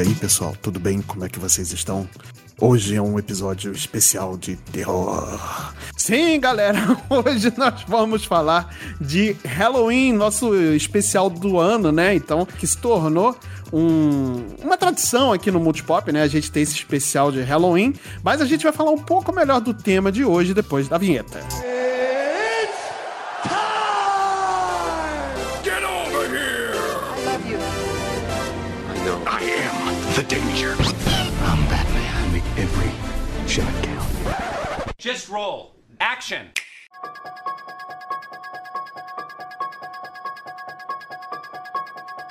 [0.00, 1.02] aí, pessoal, tudo bem?
[1.02, 2.08] Como é que vocês estão?
[2.60, 5.72] Hoje é um episódio especial de terror.
[5.96, 6.78] Sim, galera,
[7.10, 12.14] hoje nós vamos falar de Halloween, nosso especial do ano, né?
[12.14, 13.36] Então, que se tornou
[13.72, 16.22] um, uma tradição aqui no Multipop, né?
[16.22, 19.60] A gente tem esse especial de Halloween, mas a gente vai falar um pouco melhor
[19.60, 21.40] do tema de hoje depois da vinheta.
[21.40, 21.87] Get
[35.08, 35.74] Just roll.
[35.98, 36.48] Action.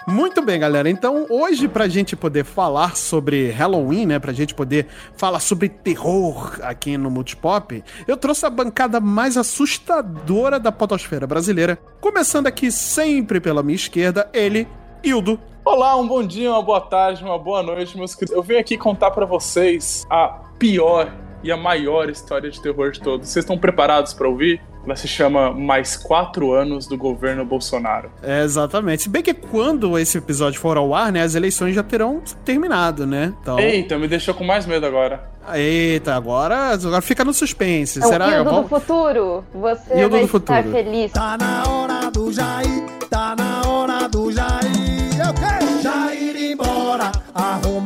[0.07, 0.87] Muito bem, galera.
[0.87, 4.19] Então, hoje, pra gente poder falar sobre Halloween, né?
[4.19, 4.85] Pra gente poder
[5.15, 11.79] falar sobre terror aqui no Multipop, eu trouxe a bancada mais assustadora da podosfera brasileira.
[11.99, 14.67] Começando aqui sempre pela minha esquerda, ele,
[15.03, 15.39] Hildo.
[15.65, 18.35] Olá, um bom dia, uma boa tarde, uma boa noite, meus queridos.
[18.37, 20.27] Eu venho aqui contar pra vocês a
[20.59, 21.11] pior
[21.47, 23.29] e a maior história de terror de todos.
[23.29, 24.61] Vocês estão preparados pra ouvir?
[24.85, 28.09] Ela se chama Mais Quatro Anos do Governo Bolsonaro.
[28.23, 29.03] É, exatamente.
[29.03, 33.05] Se bem que quando esse episódio for ao ar, né, as eleições já terão terminado,
[33.05, 33.33] né?
[33.41, 33.59] Então...
[33.59, 35.29] Eita, me deixou com mais medo agora.
[35.53, 37.99] Eita, agora, agora fica no suspense.
[37.99, 38.27] É Será?
[38.27, 39.43] o Hildo Vamos- do futuro.
[39.53, 40.71] Você vai do estar futuro.
[40.71, 41.11] feliz.
[41.11, 44.56] Tá na hora do Jair, tá na hora do Jair.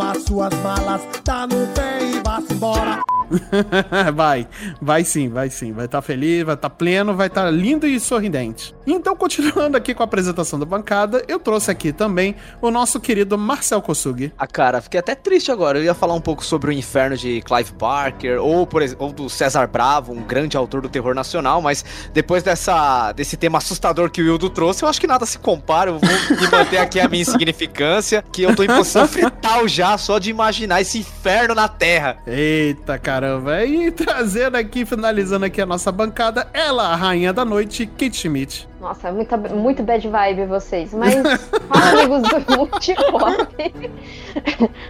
[0.01, 3.01] Arruma suas malas, tá no pé e vá-se embora.
[4.13, 4.47] vai,
[4.81, 5.71] vai sim, vai sim.
[5.71, 8.75] Vai estar feliz, vai estar pleno, vai estar lindo e sorridente.
[8.85, 13.37] Então, continuando aqui com a apresentação da bancada, eu trouxe aqui também o nosso querido
[13.37, 14.33] Marcel Kosugi.
[14.37, 15.79] Ah, cara, fiquei até triste agora.
[15.79, 19.29] Eu ia falar um pouco sobre o inferno de Clive Barker, ou, por ou do
[19.29, 24.21] César Bravo, um grande autor do terror nacional, mas depois dessa, desse tema assustador que
[24.21, 25.91] o Wildo trouxe, eu acho que nada se compara.
[25.91, 29.90] Eu vou me manter aqui a minha insignificância, que eu tô em posição fetal já,
[29.97, 32.17] só de imaginar esse inferno na Terra.
[32.25, 33.63] Eita caramba!
[33.65, 38.67] E trazendo aqui, finalizando aqui a nossa bancada, ela, a rainha da noite, Kate Schmidt.
[38.79, 40.93] Nossa, muita, muito bad vibe vocês.
[40.93, 43.73] Mas, fala, amigos do Multipop.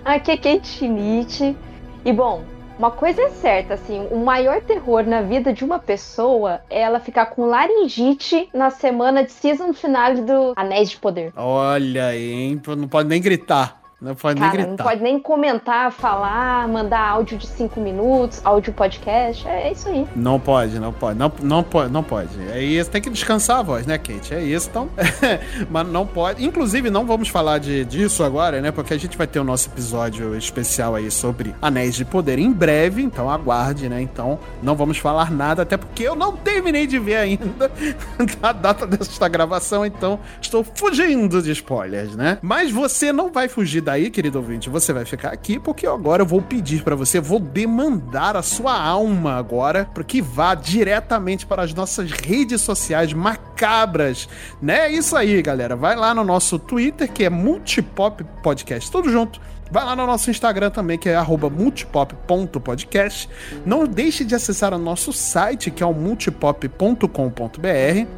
[0.05, 1.55] Aqui é Kate Schmidt.
[2.03, 2.43] E, bom,
[2.81, 6.99] uma coisa é certa, assim, o maior terror na vida de uma pessoa é ela
[6.99, 11.31] ficar com laringite na semana de season finale do Anéis de Poder.
[11.35, 12.61] Olha aí, hein?
[12.75, 13.80] Não pode nem gritar.
[14.01, 14.83] Não pode Cara, nem não gritar.
[14.83, 19.47] pode nem comentar, falar, mandar áudio de 5 minutos, áudio podcast.
[19.47, 20.07] É isso aí.
[20.15, 22.29] Não pode, não pode, não, não pode, não pode.
[22.51, 24.33] É isso, tem que descansar a voz, né, Kate?
[24.33, 24.89] É isso, então.
[25.69, 26.43] Mas não pode.
[26.43, 28.71] Inclusive, não vamos falar de, disso agora, né?
[28.71, 32.51] Porque a gente vai ter o nosso episódio especial aí sobre Anéis de Poder em
[32.51, 34.01] breve, então aguarde, né?
[34.01, 37.69] Então, não vamos falar nada, até porque eu não terminei de ver ainda
[38.41, 42.39] a data desta gravação, então estou fugindo de spoilers, né?
[42.41, 46.25] Mas você não vai fugir daí, querido ouvinte, você vai ficar aqui porque agora eu
[46.25, 51.63] vou pedir pra você, vou demandar a sua alma agora para que vá diretamente para
[51.63, 54.29] as nossas redes sociais macabras,
[54.61, 54.85] né?
[54.85, 55.75] É isso aí, galera.
[55.75, 59.41] Vai lá no nosso Twitter, que é Multipop Podcast, tudo junto.
[59.71, 63.29] Vai lá no nosso Instagram também, que é multipop.podcast.
[63.65, 67.07] Não deixe de acessar o nosso site, que é o multipop.com.br.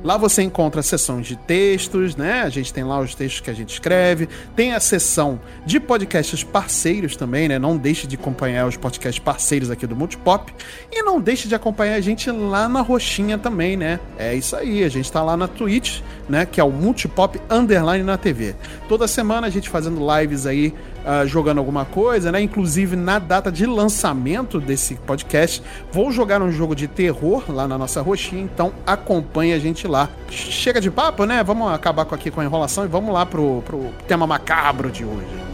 [0.04, 2.42] Lá você encontra sessões de textos, né?
[2.42, 4.28] A gente tem lá os textos que a gente escreve.
[4.56, 7.60] Tem a seção de podcasts parceiros também, né?
[7.60, 10.52] Não deixe de acompanhar os podcasts parceiros aqui do Multipop.
[10.92, 14.00] E não deixe de acompanhar a gente lá na roxinha também, né?
[14.18, 16.48] É isso aí, a gente tá lá na Twitch, né?
[16.48, 18.56] Que é o Multipop Underline na TV.
[18.90, 20.74] Toda semana a gente fazendo lives aí
[21.06, 22.42] ah, jogando alguma coisa, né?
[22.42, 27.78] Inclusive na data de lançamento desse podcast, vou jogar um jogo de terror lá na
[27.78, 30.10] nossa roxinha, então acompanhe a gente lá.
[30.30, 31.44] Chega de papo, né?
[31.44, 35.53] Vamos acabar aqui com a enrolação e vamos lá pro, pro tema macabro de hoje.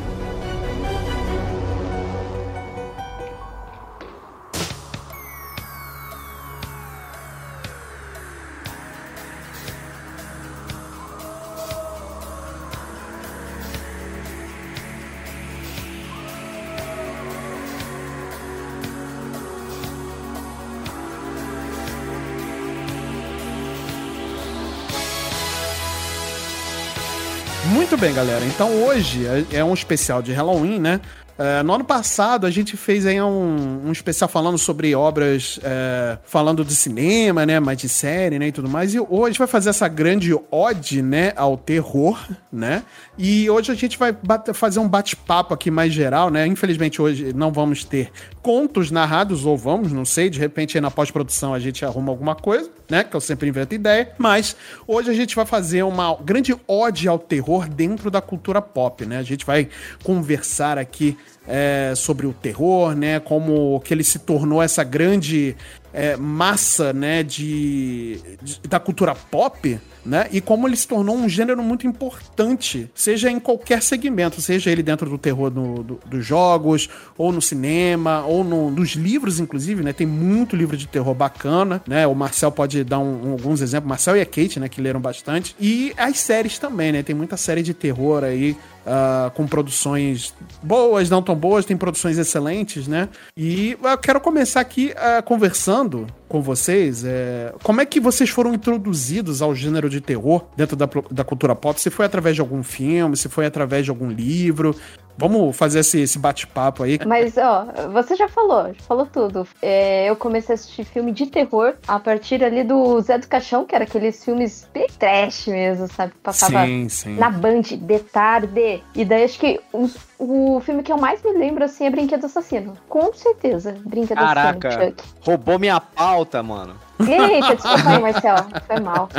[28.00, 28.46] Bem, galera.
[28.46, 31.00] Então hoje é- é um especial de Halloween, né?
[31.40, 36.18] É, no ano passado a gente fez aí um, um especial falando sobre obras, é,
[36.26, 38.94] falando de cinema, né, mais de série, né, e tudo mais.
[38.94, 42.20] E hoje vai fazer essa grande ode, né, ao terror,
[42.52, 42.84] né?
[43.18, 44.14] E hoje a gente vai
[44.54, 46.46] fazer um bate-papo aqui mais geral, né?
[46.46, 50.92] Infelizmente hoje não vamos ter contos narrados, ou vamos, não sei, de repente aí na
[50.92, 53.04] pós-produção a gente arruma alguma coisa, né?
[53.04, 54.12] Que eu sempre invento ideia.
[54.18, 59.06] Mas hoje a gente vai fazer uma grande ode ao terror dentro da cultura pop,
[59.06, 59.18] né?
[59.18, 59.70] A gente vai
[60.04, 61.18] conversar aqui
[61.50, 63.20] é, sobre o terror, né?
[63.20, 65.56] Como que ele se tornou essa grande
[65.94, 67.24] é, massa, né?
[67.24, 70.28] De, de- da cultura pop, né?
[70.32, 74.84] E como ele se tornou um gênero muito importante, seja em qualquer segmento, seja ele
[74.84, 79.84] dentro do terror do- do- dos jogos, ou no cinema, ou no- nos livros, inclusive,
[79.84, 79.94] né?
[79.94, 82.06] Tem muito livro de terror bacana, né?
[82.08, 84.70] O Marcel pode dar um- um- alguns exemplos, Marcel e a Kate, né?
[84.70, 85.56] Que leram bastante.
[85.60, 87.04] E as séries também, né?
[87.04, 88.56] Tem muita série de terror aí,
[88.86, 90.34] ah, com produções
[90.64, 93.10] boas, não tão boas, tem produções excelentes, né?
[93.38, 95.79] E eu quero começar aqui ah, conversando
[96.28, 97.04] com vocês.
[97.06, 101.56] é, como é que vocês foram introduzidos ao gênero de terror dentro da, da cultura
[101.56, 101.80] pop?
[101.80, 104.76] Se foi através de algum filme, se foi através de algum livro.
[105.18, 107.00] Vamos fazer esse, esse bate-papo aí.
[107.06, 109.48] Mas, ó, você já falou, já falou tudo.
[109.62, 113.66] É, eu comecei a assistir filme de terror a partir ali do Zé do Caixão,
[113.66, 116.14] que era aqueles filmes bem trash mesmo, sabe?
[116.24, 117.16] Passava sim, sim.
[117.18, 118.82] na Band de tarde.
[118.96, 122.26] E daí acho que o, o filme que eu mais me lembro, assim, é Brinquedo
[122.26, 122.74] Assassino.
[122.88, 124.68] Com certeza, Brinquedo Caraca.
[124.68, 125.04] Assassino, Chuck.
[125.22, 126.89] Roubou minha pauta, mano.
[127.00, 128.46] Eita, desculpa aí, Marcelo.
[128.68, 129.10] Foi mal.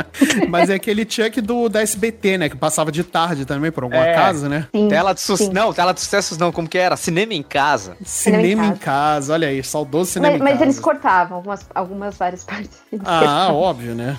[0.49, 2.49] Mas é aquele Chuck do, da SBT, né?
[2.49, 4.13] Que passava de tarde também, por alguma É.
[4.13, 4.67] casa, né?
[4.73, 5.51] Sim, Tela de sucesso.
[5.51, 6.95] Não, tela de sucessos não, como que era?
[6.95, 7.97] Cinema em casa.
[8.03, 10.63] Cinema, Cinema em em casa, olha aí, saudoso cinema Mas, em mas casa.
[10.65, 12.69] eles cortavam algumas, algumas várias partes.
[13.03, 13.55] Ah, cortavam.
[13.57, 14.17] óbvio, né?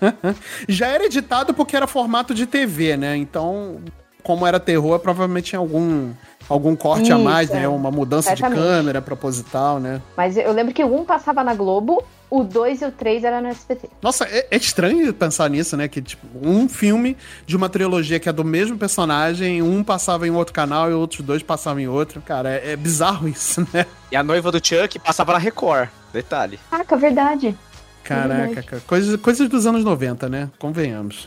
[0.68, 3.16] Já era editado porque era formato de TV, né?
[3.16, 3.80] Então,
[4.22, 6.10] como era terror, provavelmente tinha algum,
[6.48, 7.62] algum corte a Isso, mais, né?
[7.62, 7.68] é.
[7.68, 8.64] Uma mudança de Certamente.
[8.64, 10.00] câmera proposital, né?
[10.16, 13.48] Mas eu lembro que 1 passava na Globo, o 2 e o 3 era no
[13.48, 13.88] SBT.
[14.02, 15.88] Nossa, é, é estranho pensar nisso, né?
[15.88, 17.16] Que, tipo, um filme
[17.46, 21.20] de uma trilogia que é do mesmo personagem, um passava em outro canal e outros
[21.20, 22.20] dois passavam em outro.
[22.20, 23.86] Cara, é, é bizarro isso, né?
[24.10, 25.88] E a noiva do Chuck passava na Record.
[26.12, 26.58] Detalhe.
[26.70, 27.56] Caraca, verdade.
[28.08, 28.82] Caraca, cara.
[28.86, 30.48] Coisas, coisas dos anos 90, né?
[30.58, 31.26] Convenhamos.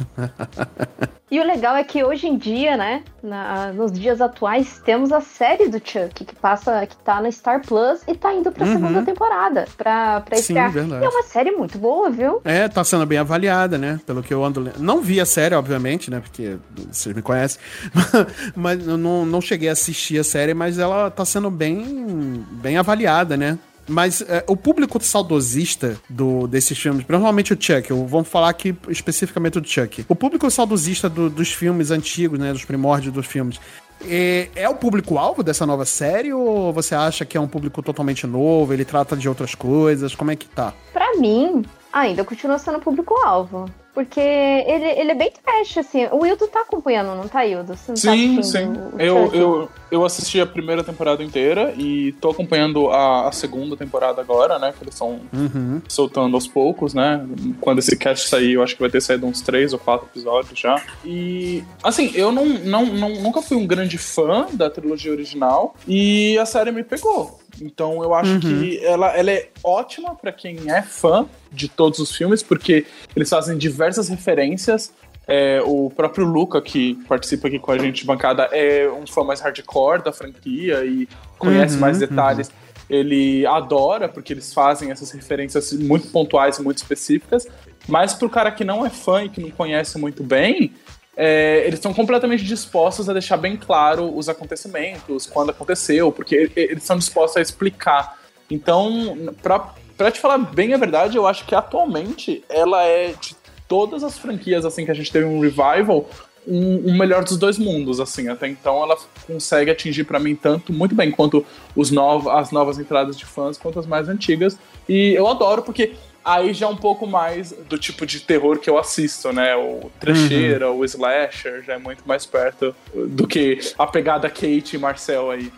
[1.31, 5.21] E o legal é que hoje em dia, né, na- nos dias atuais, temos a
[5.21, 8.73] série do Chuck, que passa, que tá na Star Plus e tá indo pra Uhum.
[8.73, 10.71] segunda temporada, pra, pra Sim, estrear.
[10.71, 11.03] verdade.
[11.03, 12.41] E é uma série muito boa, viu?
[12.43, 13.99] É, tá sendo bem avaliada, né?
[14.07, 14.71] Pelo que eu ando.
[14.79, 16.19] Não vi a série, obviamente, né?
[16.19, 16.57] Porque
[16.91, 17.61] vocês me conhecem.
[18.55, 22.77] mas eu não, não cheguei a assistir a série, mas ela tá sendo bem, bem
[22.77, 23.57] avaliada, né?
[23.89, 28.75] Mas é, o público saudosista do, desses filmes, principalmente o Chuck, eu, vamos falar aqui
[28.87, 30.05] especificamente do Chuck.
[30.07, 32.53] O público saudosista do- dos filmes antigos, né?
[32.53, 33.59] Dos primórdios dos filmes.
[34.07, 38.25] É, é o público-alvo dessa nova série ou você acha que é um público totalmente
[38.25, 38.71] novo?
[38.73, 40.15] Ele trata de outras coisas?
[40.15, 40.73] Como é que tá?
[40.93, 43.69] Pra mim, ainda continua sendo público-alvo.
[43.93, 46.05] Porque ele, ele é bem trash, assim.
[46.11, 47.75] O Wildo tá acompanhando, não tá, Wildo?
[47.75, 48.73] Você não tá Sim, sim.
[48.97, 54.21] Eu, eu, eu assisti a primeira temporada inteira e tô acompanhando a, a segunda temporada
[54.21, 54.73] agora, né?
[54.77, 55.81] Que eles estão Uhum.
[55.87, 57.25] soltando aos poucos, né?
[57.61, 60.59] Quando esse cast sair, eu acho que vai ter saído uns três ou quatro episódios
[60.59, 60.81] já.
[61.03, 66.37] E, assim, eu não, não, não, nunca fui um grande fã da trilogia original e
[66.37, 67.39] a série me pegou.
[67.61, 72.15] Então eu acho que ela, ela é ótima pra quem é fã de todos os
[72.15, 72.85] filmes, porque
[73.15, 74.93] eles fazem diversas referências
[75.29, 79.23] é, o próprio Luca, que participa aqui com a gente de bancada, é um fã
[79.23, 82.51] mais hardcore da franquia e conhece Uhum, mais detalhes.
[82.89, 87.47] Ele adora, porque eles fazem essas referências muito pontuais e muito específicas.
[87.87, 90.73] Mas pro cara que não é fã e que não conhece muito bem,
[91.15, 96.81] é, eles estão completamente dispostos a deixar bem claro os acontecimentos, quando aconteceu, porque eles
[96.81, 98.17] estão dispostos a explicar.
[98.49, 103.35] Então, pra, pra te falar bem a verdade, eu acho que atualmente ela é de
[103.69, 106.09] todas as franquias assim que a gente teve um revival,
[106.45, 108.27] um, um melhor dos dois mundos, assim.
[108.27, 111.45] Até então ela consegue atingir pra mim tanto muito bem quanto
[111.75, 114.57] os novo, as novas entradas de fãs, quanto as mais antigas.
[114.89, 115.93] E eu adoro porque
[116.25, 119.55] aí já é um pouco mais do tipo de terror que eu assisto, né?
[119.55, 124.79] O trecheira, o slasher já é muito mais perto do que a pegada Kate e
[124.79, 125.51] Marcel aí.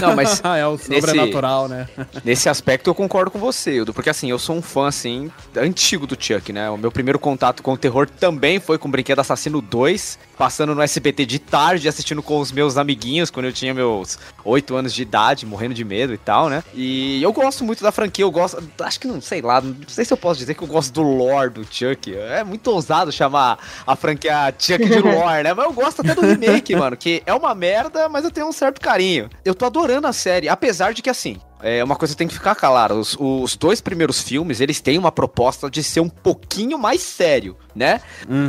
[0.00, 1.88] Não, mas Ah, é o nesse- sobrenatural, né?
[2.24, 6.06] Nesse aspecto eu concordo com você, Ildo, porque assim, eu sou um fã, assim, antigo
[6.06, 6.68] do Chuck, né?
[6.70, 10.74] O meu primeiro contato com o terror também foi com o Brinquedo Assassino 2, passando
[10.74, 14.94] no SBT de tarde, assistindo com os meus amiguinhos, quando eu tinha meus 8 anos
[14.94, 16.62] de idade, morrendo de medo e tal, né?
[16.72, 20.04] E eu gosto muito da franquia, eu gosto, acho que não sei lá, não sei
[20.04, 22.14] se eu posso dizer que eu gosto do lore do Chuck.
[22.14, 25.52] É muito ousado chamar a franquia Chuck de lore, né?
[25.52, 28.52] Mas eu gosto até do remake, mano, que é uma merda, mas eu tenho um
[28.52, 29.28] certo carinho.
[29.44, 32.34] Eu tô adorando a série, apesar de que assim, é uma coisa que tem que
[32.34, 32.94] ficar clara.
[32.94, 37.56] Os, os dois primeiros filmes, eles têm uma proposta de ser um pouquinho mais sério,
[37.74, 38.00] né?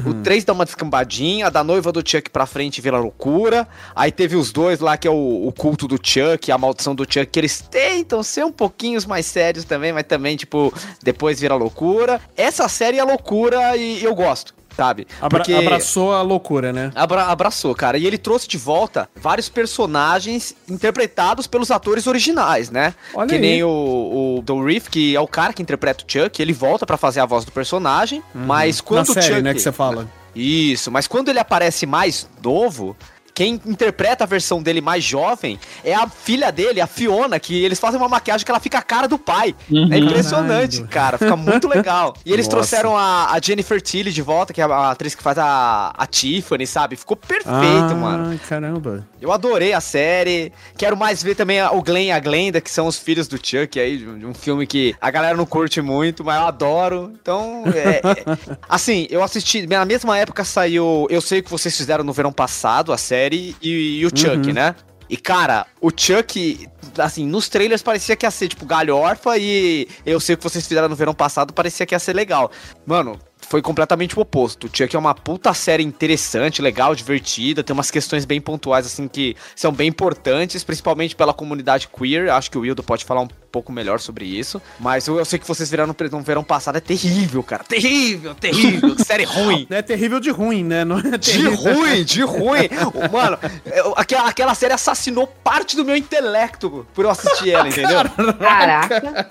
[0.06, 3.68] O 3 dá uma descambadinha, da noiva do Chuck pra frente vira loucura.
[3.96, 7.04] Aí teve os dois lá, que é o, o culto do Chuck, a maldição do
[7.04, 11.56] Chuck, que eles tentam ser um pouquinho mais sérios também, mas também, tipo, depois vira
[11.56, 12.20] loucura.
[12.36, 14.59] Essa série é loucura e eu gosto.
[14.76, 15.08] Sabe?
[15.22, 16.92] Abra- Abraçou a loucura, né?
[16.96, 17.98] Abra- abraçou, cara.
[17.98, 22.94] E ele trouxe de volta vários personagens interpretados pelos atores originais, né?
[23.14, 23.42] Olha que aí.
[23.42, 26.86] nem o, o Don Reef, que é o cara que interpreta o Chuck, ele volta
[26.86, 29.42] pra fazer a voz do personagem, mas quando Na o série, Chuck...
[29.42, 30.08] né, que você fala.
[30.36, 32.96] Isso, mas quando ele aparece mais novo,
[33.34, 37.80] quem interpreta a versão dele mais jovem é a filha dele, a Fiona, que eles
[37.80, 39.56] fazem uma maquiagem que ela fica a cara do pai.
[39.92, 40.90] É impressionante, Caralho.
[40.90, 41.18] cara.
[41.18, 42.16] Fica muito legal.
[42.26, 42.58] E eles Nossa.
[42.58, 46.06] trouxeram a, a Jennifer Tilly de volta, que é a atriz que faz a, a
[46.08, 46.96] Tiffany, sabe?
[46.96, 47.48] Ficou perfeito,
[47.92, 48.40] ah, mano.
[48.48, 49.08] caramba.
[49.22, 50.52] Eu adorei a série.
[50.78, 53.80] Quero mais ver também o Glenn e a Glenda, que são os filhos do Chuck
[53.80, 57.14] aí, de um filme que a galera não curte muito, mas eu adoro.
[57.22, 61.76] Então, é, é- assim, eu assisti, na mesma época saiu Eu Sei O Que Vocês
[61.76, 63.19] Fizeram no verão passado, a série,
[63.62, 64.76] e, e o Chuck, né?
[65.10, 70.20] E, cara, o Chuck, assim, nos trailers parecia que ia ser, tipo, galhofa e eu
[70.20, 72.52] sei o que vocês fizeram no verão passado, parecia que ia ser legal.
[72.86, 74.68] Mano, foi completamente o oposto.
[74.68, 79.08] O Chuck é uma puta série interessante, legal, divertida, tem umas questões bem pontuais, assim,
[79.08, 82.30] que são bem importantes, principalmente pela comunidade queer.
[82.30, 84.62] Acho que o Wildo pode falar um pouco melhor sobre isso.
[84.80, 87.64] Mas eu, eu sei que vocês viraram no, verão passado, é terrível, cara.
[87.64, 88.96] Terrível, terrível.
[89.04, 89.66] série ruim.
[89.80, 90.86] É terrível de ruim, né?
[90.86, 92.70] Não é De ruim, de ruim.
[93.12, 98.00] Mano, eu- aquela, aquela série assassinou parte do meu intelecto por eu assistir ela, entendeu?
[98.40, 99.30] Caraca.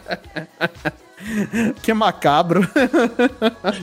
[1.83, 2.61] Que macabro.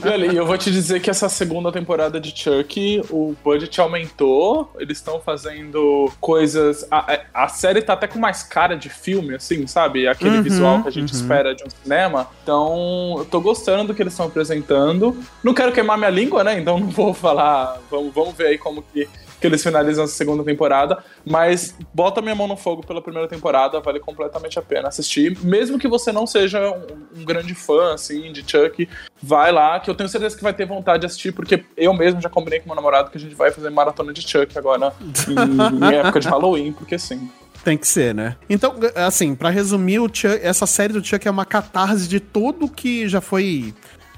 [0.04, 4.72] E olha, eu vou te dizer que essa segunda temporada de Chuck, o budget aumentou,
[4.78, 6.86] eles estão fazendo coisas.
[6.90, 10.08] A, a- a série tá até com mais cara de filme, assim, sabe?
[10.08, 11.20] Aquele Uhum, visual que a gente uhum.
[11.20, 12.28] espera de um cinema.
[12.42, 15.16] Então, eu tô gostando do que eles estão apresentando.
[15.42, 16.58] Não quero queimar minha língua, né?
[16.58, 17.78] Então não vou falar.
[17.90, 19.08] Vamos, vamos ver aí como que.
[19.46, 23.78] Que eles finalizam essa segunda temporada, mas bota minha mão no fogo pela primeira temporada,
[23.78, 25.38] vale completamente a pena assistir.
[25.40, 28.88] Mesmo que você não seja um, um grande fã, assim, de Chuck,
[29.22, 32.20] vai lá, que eu tenho certeza que vai ter vontade de assistir, porque eu mesmo
[32.20, 34.92] já combinei com meu namorado que a gente vai fazer maratona de Chuck agora
[35.28, 37.30] em, em época de Halloween, porque sim.
[37.62, 38.36] Tem que ser, né?
[38.50, 43.08] Então, assim, pra resumir, Chuck- essa série do Chuck é uma catarse de tudo que
[43.08, 43.72] já foi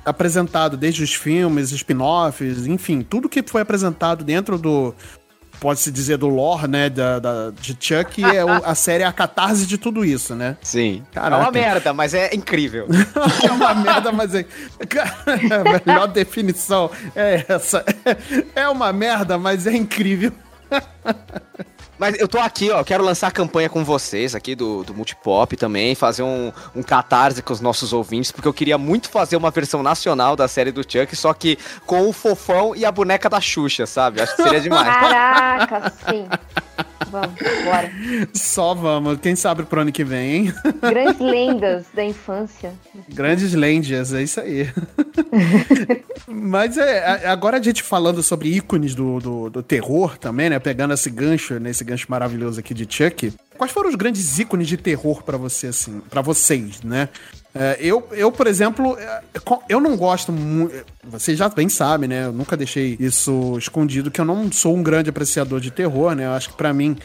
[0.09, 4.95] apresentado, desde os filmes, spin-offs, enfim, tudo que foi apresentado dentro do.
[5.61, 6.89] Pode-se dizer do lore, né?
[6.89, 10.57] Da, da- de Chuck, é o- a série é a catarse de tudo isso, né?
[10.63, 11.03] Sim.
[11.13, 11.35] Caraca.
[11.35, 12.87] É uma merda, mas é incrível.
[13.45, 14.45] É uma merda, mas é.
[14.89, 17.85] Cara, a melhor definição é essa.
[18.55, 20.33] É uma merda, mas é incrível.
[21.99, 25.57] Mas eu tô aqui, ó, quero lançar a campanha com vocês aqui do, do Multipop
[25.57, 29.51] também, fazer um, um catarse com os nossos ouvintes, porque eu queria muito fazer uma
[29.51, 33.41] versão nacional da série do Chuck, só que com o fofão e a boneca da
[33.41, 34.21] Xuxa, sabe?
[34.21, 34.87] Acho que seria demais.
[34.87, 36.29] Caraca, sim.
[37.11, 37.35] Vamos,
[37.65, 37.91] bora.
[38.35, 39.19] Só vamos.
[39.21, 40.55] Quem sabe pro ano que vem, hein?
[40.81, 42.73] Grandes lendas da infância.
[43.09, 44.71] Grandes lendas, é isso aí.
[46.27, 50.59] Mas é, agora a gente falando sobre ícones do, do, do terror também, né?
[50.59, 53.33] Pegando esse gancho, nesse gancho maravilhoso aqui de Chuck.
[53.57, 57.09] Quais foram os grandes ícones de terror pra você, assim, para vocês, né?
[57.61, 59.21] É, eu, eu, por exemplo, é,
[59.69, 60.73] eu não gosto muito.
[61.03, 62.27] Vocês já bem sabem, né?
[62.27, 66.27] Eu nunca deixei isso escondido, que eu não sou um grande apreciador de terror, né?
[66.27, 66.97] Eu acho que pra mim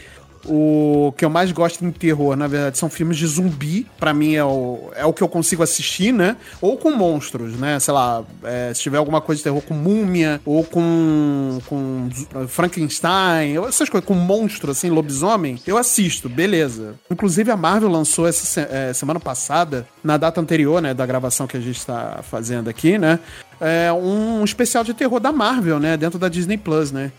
[0.45, 3.87] o que eu mais gosto em terror, na verdade, são filmes de zumbi.
[3.97, 6.35] Pra mim é o, é o que eu consigo assistir, né?
[6.61, 7.79] Ou com monstros, né?
[7.79, 12.09] Sei lá, é, se tiver alguma coisa de terror com múmia, ou com, com
[12.47, 16.95] Frankenstein, essas coisas, com monstro, assim, lobisomem, eu assisto, beleza.
[17.09, 21.57] Inclusive a Marvel lançou essa é, semana passada, na data anterior, né, da gravação que
[21.57, 23.19] a gente tá fazendo aqui, né?
[23.61, 25.95] É um especial de terror da Marvel, né?
[25.95, 27.11] Dentro da Disney Plus, né?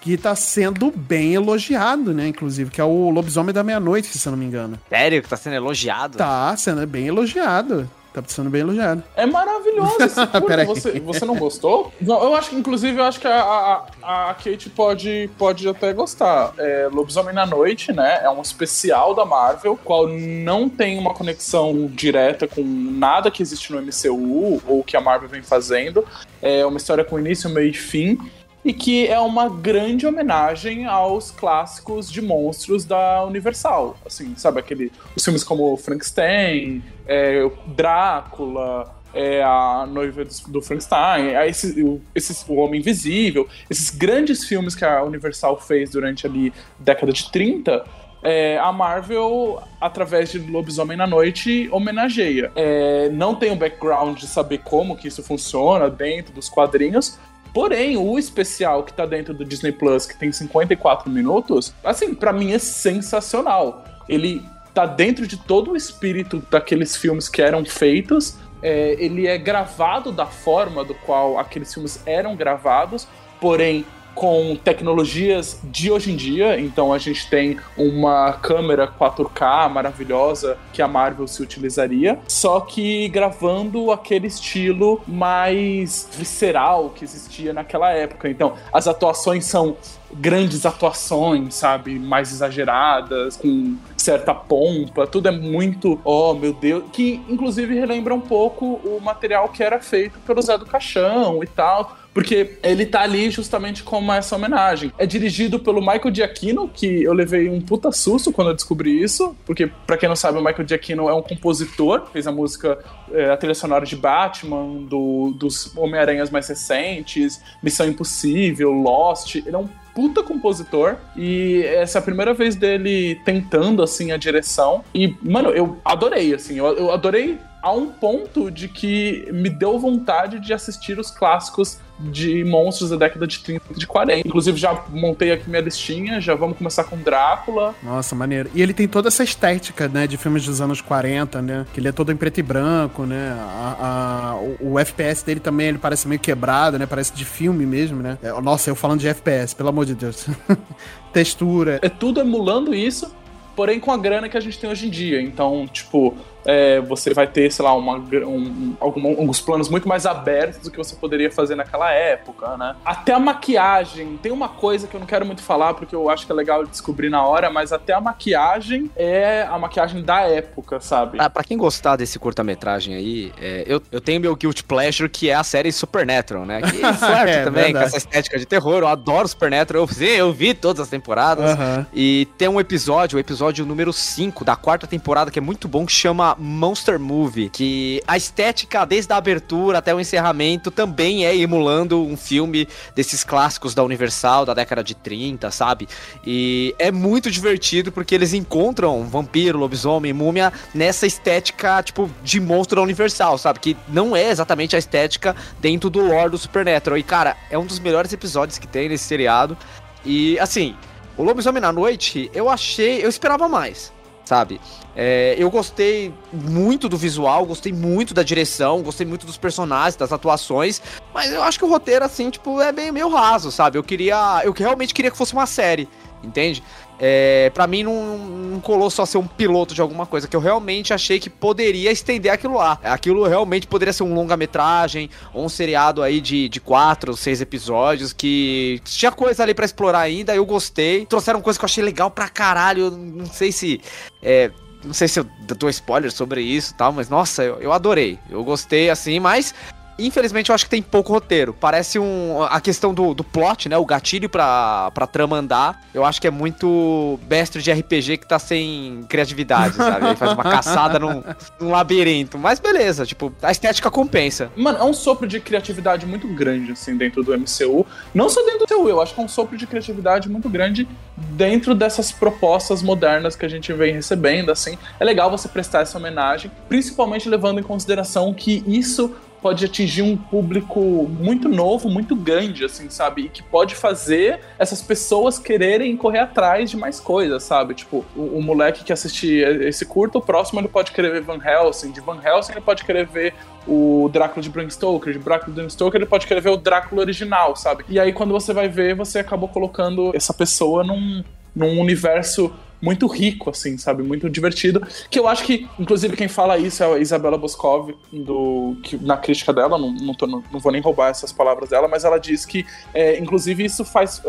[0.00, 2.28] Que tá sendo bem elogiado, né?
[2.28, 4.78] Inclusive, que é o Lobisomem da Meia-Noite, se eu não me engano.
[4.88, 6.18] Sério, que tá sendo elogiado?
[6.18, 7.88] Tá sendo bem elogiado.
[8.16, 9.02] Tá sendo bem elogiado.
[9.14, 10.40] É maravilhoso esse curta.
[10.40, 10.64] Peraí.
[10.64, 11.92] você, você não gostou?
[12.00, 15.92] Não, eu acho que, inclusive, eu acho que a, a, a Kate pode, pode até
[15.92, 16.54] gostar.
[16.56, 18.20] É, Lobisomem na Noite, né?
[18.22, 23.70] É um especial da Marvel, qual não tem uma conexão direta com nada que existe
[23.70, 26.02] no MCU ou que a Marvel vem fazendo.
[26.40, 28.18] É uma história com início, meio e fim.
[28.66, 33.96] E que é uma grande homenagem aos clássicos de monstros da Universal.
[34.04, 41.28] Assim, sabe, aquele, os filmes como Frankenstein, é, Drácula, é, a noiva do, do Frankenstein,
[41.28, 46.26] é esse, o, esse, o Homem Invisível, esses grandes filmes que a Universal fez durante
[46.26, 47.84] ali década de 30,
[48.20, 52.50] é, a Marvel, através de Lobisomem na Noite, homenageia.
[52.56, 57.16] É, não tem o background de saber como que isso funciona dentro dos quadrinhos,
[57.52, 62.32] Porém, o especial que tá dentro do Disney Plus, que tem 54 minutos, assim, para
[62.32, 63.84] mim é sensacional.
[64.08, 64.42] Ele
[64.74, 68.36] tá dentro de todo o espírito daqueles filmes que eram feitos.
[68.62, 73.08] É, ele é gravado da forma do qual aqueles filmes eram gravados,
[73.40, 73.84] porém
[74.16, 76.58] com tecnologias de hoje em dia.
[76.58, 83.08] Então a gente tem uma câmera 4K maravilhosa que a Marvel se utilizaria, só que
[83.10, 88.28] gravando aquele estilo mais visceral que existia naquela época.
[88.28, 89.76] Então as atuações são
[90.12, 91.98] grandes atuações, sabe?
[91.98, 98.20] Mais exageradas, com certa pompa, tudo é muito, oh meu Deus, que inclusive relembra um
[98.20, 103.02] pouco o material que era feito pelo Zé do Caixão e tal porque ele tá
[103.02, 104.90] ali justamente como essa homenagem.
[104.96, 109.36] É dirigido pelo Michael Giacchino, que eu levei um puta susto quando eu descobri isso,
[109.44, 112.82] porque para quem não sabe, o Michael Giacchino é um compositor, fez a música,
[113.12, 119.54] é, a trilha sonora de Batman, do, dos Homem-Aranhas mais recentes, Missão Impossível, Lost, ele
[119.54, 124.84] é um puta compositor e essa é a primeira vez dele tentando assim a direção
[124.94, 129.78] e mano eu adorei assim eu, eu adorei a um ponto de que me deu
[129.78, 134.28] vontade de assistir os clássicos de monstros da década de 30 e de 40.
[134.28, 137.74] Inclusive, já montei aqui minha listinha, já vamos começar com Drácula.
[137.82, 138.50] Nossa, maneiro.
[138.54, 141.66] E ele tem toda essa estética, né, de filmes dos anos 40, né?
[141.72, 143.34] Que ele é todo em preto e branco, né?
[143.38, 146.86] A, a, o, o, FPS dele também, ele parece meio quebrado, né?
[146.86, 148.18] Parece de filme mesmo, né?
[148.22, 150.26] É, nossa, eu falando de FPS, pelo amor de Deus.
[151.12, 151.78] Textura.
[151.82, 153.10] É tudo emulando isso,
[153.54, 155.20] porém com a grana que a gente tem hoje em dia.
[155.20, 160.06] Então, tipo, é, você vai ter, sei lá, uma, um, algum, alguns planos muito mais
[160.06, 162.76] abertos do que você poderia fazer naquela época, né?
[162.84, 166.24] Até a maquiagem, tem uma coisa que eu não quero muito falar porque eu acho
[166.24, 170.80] que é legal descobrir na hora, mas até a maquiagem é a maquiagem da época,
[170.80, 171.18] sabe?
[171.20, 175.28] Ah, pra quem gostar desse curta-metragem aí, é, eu, eu tenho meu guilt pleasure que
[175.30, 176.62] é a série Supernatural, né?
[176.62, 177.72] Que é, também verdade.
[177.72, 178.78] com essa estética de terror.
[178.78, 181.58] Eu adoro Supernatural, eu, sim, eu vi todas as temporadas.
[181.58, 181.86] Uhum.
[181.92, 185.84] E tem um episódio, o episódio número 5 da quarta temporada, que é muito bom,
[185.84, 191.36] que chama Monster Movie, que a estética, desde a abertura até o encerramento, também é
[191.36, 195.88] emulando um filme desses clássicos da Universal, da década de 30, sabe?
[196.24, 202.76] E é muito divertido porque eles encontram vampiro, lobisomem, múmia nessa estética, tipo, de monstro
[202.76, 203.60] da Universal, sabe?
[203.60, 206.98] Que não é exatamente a estética dentro do lore do Supernatural.
[206.98, 209.56] E, cara, é um dos melhores episódios que tem nesse seriado.
[210.04, 210.76] E, assim,
[211.16, 213.04] o Lobisomem na Noite, eu achei.
[213.04, 213.95] Eu esperava mais
[214.26, 214.60] sabe?
[214.94, 220.12] É, eu gostei muito do visual, gostei muito da direção, gostei muito dos personagens, das
[220.12, 220.82] atuações,
[221.14, 223.78] mas eu acho que o roteiro, assim, tipo, é meio, meio raso, sabe?
[223.78, 224.42] Eu queria.
[224.44, 225.88] Eu realmente queria que fosse uma série,
[226.22, 226.62] entende?
[226.98, 230.40] É, para mim não, não colou só ser um piloto de alguma coisa, que eu
[230.40, 232.78] realmente achei que poderia estender aquilo lá.
[232.82, 238.12] Aquilo realmente poderia ser um longa-metragem, ou um seriado aí de, de quatro seis episódios,
[238.12, 241.04] que tinha coisa ali para explorar ainda, eu gostei.
[241.06, 243.80] Trouxeram coisa que eu achei legal pra caralho, não sei se...
[244.22, 244.50] É,
[244.84, 245.26] não sei se eu
[245.58, 248.18] dou spoiler sobre isso e tal, mas nossa, eu, eu adorei.
[248.30, 249.52] Eu gostei assim, mas
[249.98, 251.54] Infelizmente, eu acho que tem pouco roteiro.
[251.54, 252.42] Parece um.
[252.42, 253.76] A questão do, do plot, né?
[253.76, 255.82] O gatilho pra, pra trama andar.
[255.94, 260.06] Eu acho que é muito mestre de RPG que tá sem criatividade, sabe?
[260.06, 261.22] Ele faz uma caçada num,
[261.60, 262.38] num labirinto.
[262.38, 264.50] Mas beleza, tipo, a estética compensa.
[264.56, 267.86] Mano, é um sopro de criatividade muito grande, assim, dentro do MCU.
[268.14, 270.86] Não só dentro do MCU, eu acho que é um sopro de criatividade muito grande
[271.16, 274.78] dentro dessas propostas modernas que a gente vem recebendo, assim.
[275.00, 280.16] É legal você prestar essa homenagem, principalmente levando em consideração que isso pode atingir um
[280.16, 283.22] público muito novo, muito grande, assim, sabe?
[283.22, 287.74] E que pode fazer essas pessoas quererem correr atrás de mais coisas, sabe?
[287.74, 291.40] Tipo, o, o moleque que assistir esse curto, o próximo ele pode querer ver Van
[291.42, 293.34] Helsing, de Van Helsing ele pode querer ver
[293.66, 296.56] o Drácula de Bram Stoker, de Drácula de Bram Stoker ele pode querer ver o
[296.56, 297.84] Drácula original, sabe?
[297.88, 301.22] E aí quando você vai ver, você acabou colocando essa pessoa num,
[301.54, 304.02] num universo muito rico, assim, sabe?
[304.02, 304.86] Muito divertido.
[305.10, 309.16] Que eu acho que, inclusive, quem fala isso é a Isabela Boscov, do, que, na
[309.16, 312.18] crítica dela, não, não, tô, não, não, vou nem roubar essas palavras dela, mas ela
[312.18, 314.22] diz que, é, inclusive, isso faz.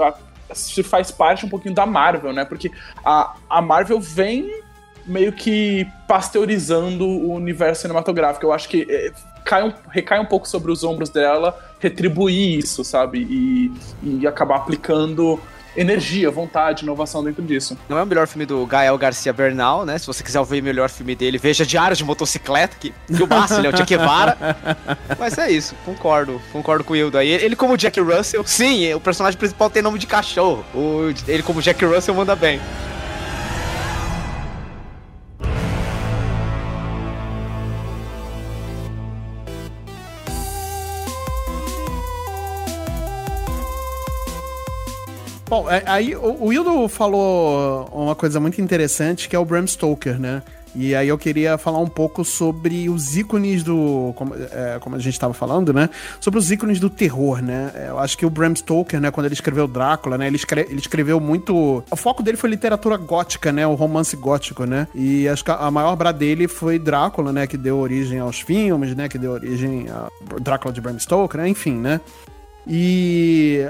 [0.53, 2.45] se faz parte um pouquinho da Marvel, né?
[2.45, 2.71] Porque
[3.03, 4.62] a, a Marvel vem
[5.05, 8.45] meio que pasteurizando o universo cinematográfico.
[8.45, 9.12] Eu acho que é,
[9.43, 13.19] cai um, recai um pouco sobre os ombros dela retribuir isso, sabe?
[13.19, 13.71] E,
[14.03, 15.39] e acabar aplicando
[15.77, 17.77] energia, vontade, inovação dentro disso.
[17.87, 19.97] Não é o melhor filme do Gael Garcia Bernal, né?
[19.97, 23.27] Se você quiser ver o melhor filme dele, veja Diário de Motocicleta, que, que o
[23.27, 23.85] Bassi, ele é o Che.
[25.17, 27.29] Mas é isso, concordo, concordo com o Hildo aí.
[27.29, 30.65] Ele como Jack Russell, sim, o personagem principal tem nome de cachorro.
[30.73, 32.59] O, ele como Jack Russell manda bem.
[45.49, 50.19] Bom, é, aí o Wildo falou uma coisa muito interessante que é o Bram Stoker,
[50.19, 50.43] né?
[50.75, 54.13] E aí eu queria falar um pouco sobre os ícones do.
[54.15, 55.89] Como, é, como a gente estava falando, né?
[56.19, 57.71] Sobre os ícones do terror, né?
[57.73, 60.27] É, Eu acho que o Bram Stoker, né, quando ele escreveu Drácula, né?
[60.27, 60.38] Ele,
[60.69, 61.83] ele escreveu muito.
[61.89, 63.65] O foco dele foi literatura gótica, né?
[63.65, 64.88] O romance gótico, né?
[64.93, 67.47] E acho que a a maior obra dele foi Drácula, né?
[67.47, 69.10] Que deu origem aos filmes, né?
[69.10, 71.49] Que deu origem a Drácula de Bram Stoker, né?
[71.49, 71.99] Enfim, né?
[72.69, 73.62] E,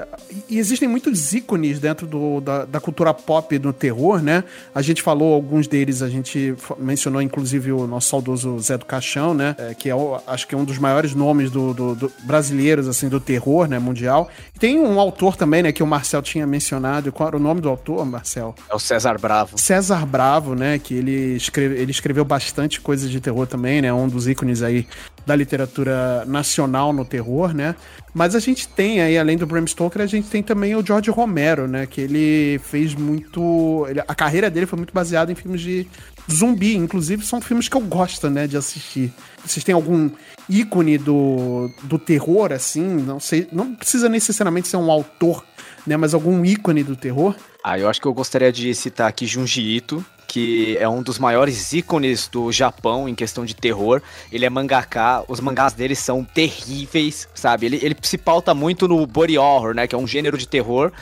[0.48, 4.42] e existem muitos ícones dentro do- da, da cultura pop no terror, né?
[4.74, 9.32] A gente falou alguns deles, a gente mencionou inclusive o nosso saudoso Zé do Caixão,
[9.34, 9.54] né?
[9.56, 9.94] É, que é,
[10.26, 13.78] acho que é um dos maiores nomes do, do- do- brasileiros, assim, do terror, né?
[13.78, 14.28] Mundial.
[14.54, 15.70] E tem um autor também, né?
[15.70, 17.12] Que o Marcel tinha mencionado.
[17.12, 18.54] Qual era o nome do autor, Marcel?
[18.68, 19.56] É o César Bravo.
[19.58, 20.78] César Bravo, né?
[20.78, 23.92] Que ele, escreve, ele escreveu bastante coisa de terror também, né?
[23.92, 24.86] Um dos ícones aí
[25.28, 27.76] da literatura nacional no terror, né?
[28.14, 31.10] Mas a gente tem aí, além do Bram Stoker, a gente tem também o George
[31.10, 31.84] Romero, né?
[31.86, 33.86] Que ele fez muito.
[33.90, 35.86] ele- a carreira dele foi muito baseada em filmes de
[36.32, 36.74] zumbi.
[36.74, 38.46] Inclusive, são filmes que eu gosto, né?
[38.46, 39.12] De assistir.
[39.44, 40.08] Vocês têm algum
[40.48, 42.82] ícone do, do terror, assim?
[42.82, 43.46] Não sei.
[43.52, 45.44] Não precisa necessariamente ser um autor,
[45.86, 45.94] né?
[45.98, 47.34] Mas algum ícone do terror?
[47.62, 51.18] Ah, eu acho que eu gostaria de citar aqui Junji Ito, que é um dos
[51.18, 54.02] maiores ícones do Japão em questão de terror.
[54.30, 57.66] Ele é mangaka, os mangás dele são terríveis, sabe?
[57.66, 59.86] Ele, ele se pauta muito no body horror, né?
[59.86, 60.92] Que é um gênero de terror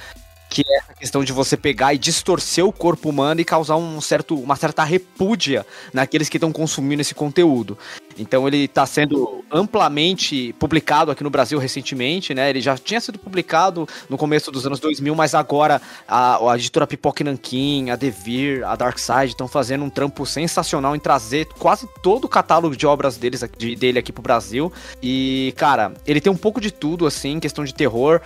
[0.48, 4.00] que é a questão de você pegar e distorcer o corpo humano e causar um
[4.00, 7.76] certo, uma certa repúdia naqueles que estão consumindo esse conteúdo.
[8.18, 12.48] Então ele está sendo amplamente publicado aqui no Brasil recentemente, né?
[12.48, 16.86] Ele já tinha sido publicado no começo dos anos 2000, mas agora a, a editora
[16.86, 21.86] Pipoca e Nankin, a Devir, a Darkside estão fazendo um trampo sensacional em trazer quase
[22.02, 24.72] todo o catálogo de obras deles, de- dele aqui pro Brasil.
[25.02, 28.22] E, cara, ele tem um pouco de tudo, assim, questão de terror.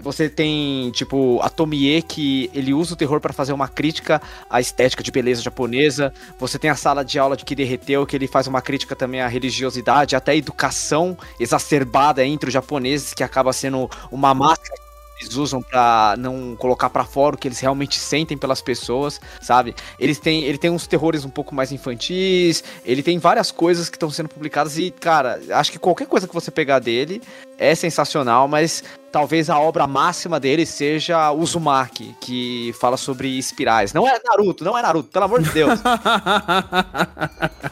[0.00, 4.60] Você tem, tipo, a Tomie, que ele usa o terror para fazer uma crítica à
[4.60, 6.12] estética de beleza japonesa.
[6.38, 9.20] Você tem a sala de aula de que derreteu, que ele faz uma crítica também
[9.20, 14.91] à religiosidade, até à educação exacerbada entre os japoneses, que acaba sendo uma máscara
[15.22, 19.74] eles usam pra não colocar pra fora o que eles realmente sentem pelas pessoas, sabe?
[19.98, 23.96] Eles têm, ele tem uns terrores um pouco mais infantis, ele tem várias coisas que
[23.96, 27.22] estão sendo publicadas e, cara, acho que qualquer coisa que você pegar dele
[27.58, 28.82] é sensacional, mas
[29.12, 33.92] talvez a obra máxima dele seja Uzumaki, que fala sobre espirais.
[33.92, 35.80] Não é Naruto, não é Naruto, pelo amor de Deus.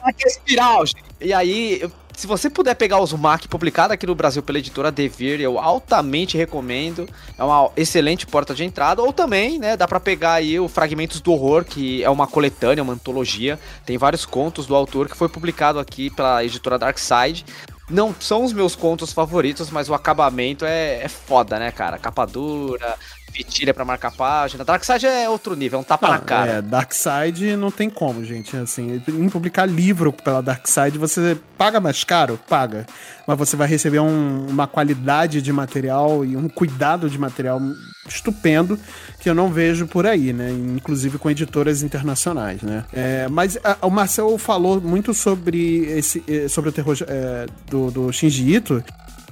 [0.06, 1.02] É espiral, gente.
[1.20, 5.40] E aí, se você puder pegar o Uzumaki publicado aqui no Brasil pela editora Devir,
[5.40, 7.08] eu altamente recomendo.
[7.38, 9.02] É uma excelente porta de entrada.
[9.02, 12.82] Ou também, né, dá pra pegar aí o Fragmentos do Horror, que é uma coletânea,
[12.82, 13.58] uma antologia.
[13.86, 17.44] Tem vários contos do autor que foi publicado aqui pela editora Darkside.
[17.88, 21.98] Não são os meus contos favoritos, mas o acabamento é, é foda, né, cara?
[21.98, 22.96] Capa dura,
[23.32, 24.64] vitilha pra marcar página.
[24.64, 26.50] Darkside é outro nível, é um tapa na cara.
[26.52, 28.56] É, Darkseid não tem como, gente.
[28.56, 32.38] Assim, em publicar livro pela Darkseid, você paga mais caro?
[32.48, 32.86] Paga.
[33.26, 37.60] Mas você vai receber um- uma qualidade de material e um cuidado de material
[38.08, 38.78] estupendo
[39.20, 40.50] que eu não vejo por aí, né?
[40.50, 42.84] Inclusive com editoras internacionais, né?
[42.92, 47.90] É, mas a- o Marcel falou muito sobre, esse, eh, sobre o terror eh, do,
[47.90, 48.82] do Shinji Ito.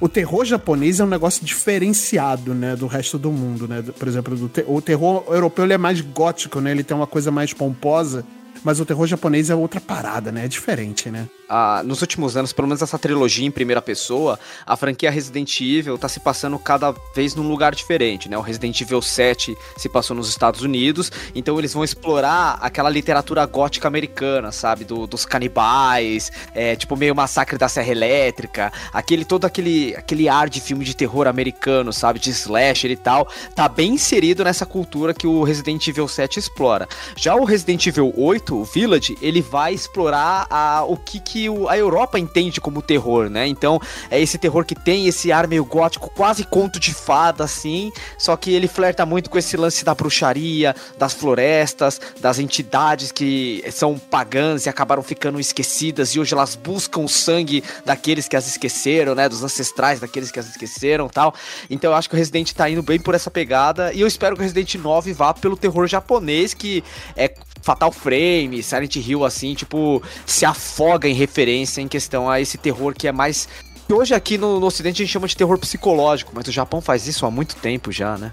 [0.01, 3.83] O terror japonês é um negócio diferenciado, né, do resto do mundo, né?
[3.99, 6.71] Por exemplo, te- o terror europeu ele é mais gótico, né?
[6.71, 8.25] Ele tem uma coisa mais pomposa,
[8.65, 10.45] mas o terror japonês é outra parada, né?
[10.45, 11.29] É diferente, né?
[11.49, 15.97] ah, nos últimos anos, pelo menos essa trilogia em primeira pessoa, a franquia Resident Evil
[15.97, 18.37] tá se passando cada vez num lugar diferente, né?
[18.37, 23.45] O Resident Evil 7 se passou nos Estados Unidos, então eles vão explorar aquela literatura
[23.47, 24.85] gótica americana, sabe?
[24.85, 30.51] Do- dos canibais, é, tipo meio massacre da Serra Elétrica, aquele todo aquele, aquele ar
[30.51, 32.19] de filme de terror americano, sabe?
[32.19, 36.87] De slasher e tal, tá bem inserido nessa cultura que o Resident Evil 7 explora.
[37.17, 41.49] Já o Resident Evil 8 8, o Village, ele vai explorar a, o que, que
[41.49, 43.47] o, a Europa entende como terror, né?
[43.47, 43.81] Então,
[44.11, 48.37] é esse terror que tem esse ar meio gótico, quase conto de fada, assim, só
[48.37, 53.99] que ele flerta muito com esse lance da bruxaria, das florestas, das entidades que são
[53.99, 59.15] pagãs e acabaram ficando esquecidas e hoje elas buscam o sangue daqueles que as esqueceram,
[59.15, 59.29] né?
[59.29, 61.35] Dos ancestrais daqueles que as esqueceram tal.
[61.69, 64.35] Então eu acho que o Resident tá indo bem por essa pegada e eu espero
[64.37, 66.83] que o Resident 9 vá pelo terror japonês, que
[67.17, 67.29] é
[67.69, 72.95] Fatal Frame, Silent Hill, assim, tipo, se afoga em referência em questão a esse terror
[72.95, 73.47] que é mais.
[73.87, 76.81] que hoje aqui no, no Ocidente a gente chama de terror psicológico, mas o Japão
[76.81, 78.33] faz isso há muito tempo já, né?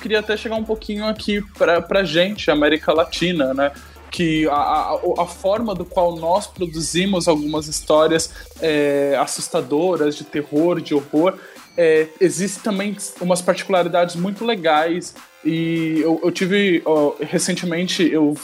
[0.00, 3.72] queria até chegar um pouquinho aqui pra, pra gente, América Latina, né?
[4.10, 8.30] Que a, a, a forma do qual nós produzimos algumas histórias
[8.62, 11.36] é, assustadoras, de terror, de horror,
[11.76, 15.14] é, existe também umas particularidades muito legais.
[15.44, 18.36] E eu, eu tive, ó, recentemente, eu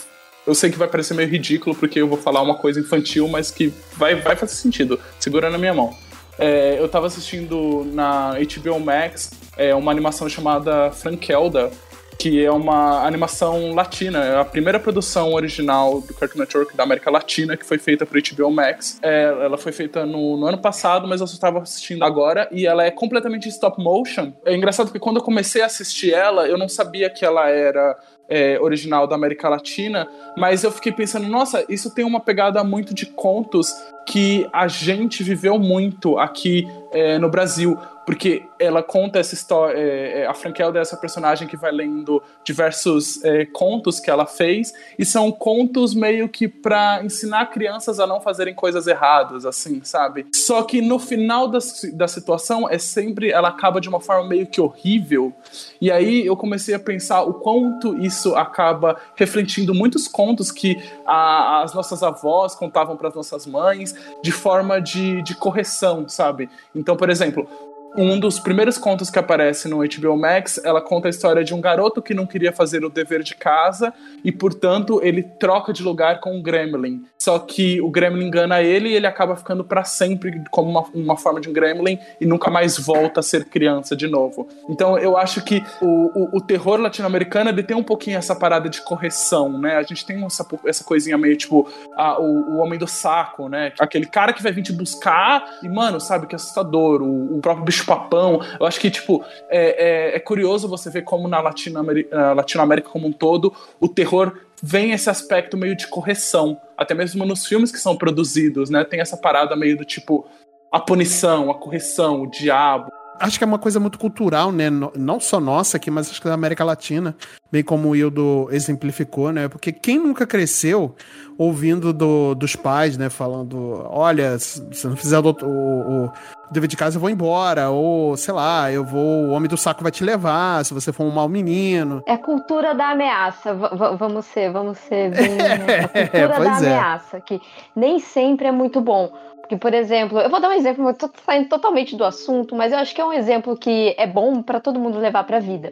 [0.47, 3.51] eu sei que vai parecer meio ridículo porque eu vou falar uma coisa infantil, mas
[3.51, 5.01] que vai, vai fazer sentido.
[5.19, 5.97] Segura na minha mão.
[6.39, 11.71] É, eu tava assistindo na HBO Max é, uma animação chamada Frankelda,
[12.19, 14.25] que é uma animação latina.
[14.25, 18.21] É a primeira produção original do Cartoon Network da América Latina que foi feita para
[18.21, 18.99] HBO Max.
[19.03, 22.67] É, ela foi feita no, no, ano passado, mas eu só estava assistindo agora e
[22.67, 24.33] ela é completamente stop motion.
[24.45, 27.97] É engraçado que quando eu comecei a assistir ela, eu não sabia que ela era
[28.29, 32.95] é, original da América Latina, mas eu fiquei pensando, nossa, isso tem uma pegada muito
[32.95, 33.73] de contos
[34.07, 39.79] que a gente viveu muito aqui é, no Brasil porque ela conta essa história.
[39.79, 44.27] É, é, a Frankelda é essa personagem que vai lendo diversos é, contos que ela
[44.27, 49.83] fez, e são contos meio que para ensinar crianças a não fazerem coisas erradas, assim,
[49.83, 50.27] sabe?
[50.35, 51.59] Só que no final da,
[51.93, 53.31] da situação é sempre.
[53.31, 55.33] Ela acaba de uma forma meio que horrível,
[55.81, 61.63] e aí eu comecei a pensar o quanto isso acaba refletindo muitos contos que a,
[61.63, 66.49] as nossas avós contavam para as nossas mães de forma de, de correção, sabe?
[66.75, 67.49] Então, por exemplo
[67.97, 71.61] um dos primeiros contos que aparece no HBO Max, ela conta a história de um
[71.61, 73.93] garoto que não queria fazer o dever de casa
[74.25, 77.05] e, portanto, ele troca de lugar com um gremlin.
[77.19, 81.17] Só que o gremlin engana ele e ele acaba ficando para sempre como uma, uma,
[81.17, 84.49] forma de um gremlin e nunca mais volta a ser criança de novo.
[84.69, 88.69] Então, eu acho que o, o, o terror latino-americano ele tem um pouquinho essa parada
[88.69, 89.77] de correção, né?
[89.77, 93.73] A gente tem essa, essa coisinha meio tipo a, o, o homem do saco, né?
[93.79, 97.03] Aquele cara que vai vir te buscar e, mano, sabe que é assustador.
[97.03, 98.41] O, o próprio bicho papão.
[98.59, 103.07] Eu acho que, tipo, é, é, é curioso você ver como na Latinoamérica, Latinoamérica como
[103.07, 106.61] um todo, o terror vem esse aspecto meio de correção.
[106.77, 108.85] Até mesmo nos filmes que são produzidos, né?
[108.85, 110.27] Tem essa parada meio do tipo
[110.73, 112.91] a punição, a correção, o diabo.
[113.19, 114.69] Acho que é uma coisa muito cultural, né?
[114.71, 117.17] Não só nossa aqui, mas acho que da América Latina,
[117.51, 119.49] bem como o Hildo exemplificou, né?
[119.49, 120.95] Porque quem nunca cresceu
[121.39, 123.09] ouvindo do, dos pais, né?
[123.09, 126.13] Falando: olha, se não fizer o, o, o
[126.51, 127.71] dever de casa, eu vou embora.
[127.71, 129.27] Ou, sei lá, eu vou.
[129.27, 132.03] O homem do saco vai te levar se você for um mau menino.
[132.07, 133.55] É a cultura da ameaça.
[133.55, 135.35] V vamos ser, vamos ser bem.
[135.45, 135.85] Né?
[135.85, 136.57] A cultura da é.
[136.57, 137.41] ameaça, que
[137.75, 139.13] nem sempre é muito bom.
[139.45, 142.73] Porque, por exemplo, eu vou dar um exemplo, eu tô saindo totalmente do assunto, mas
[142.73, 145.41] eu acho que é um exemplo que é bom para todo mundo levar para a
[145.41, 145.71] vida.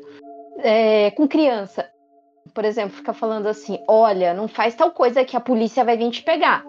[0.58, 1.88] É, com criança,
[2.52, 6.10] por exemplo, fica falando assim: olha, não faz tal coisa que a polícia vai vir
[6.10, 6.62] te pegar.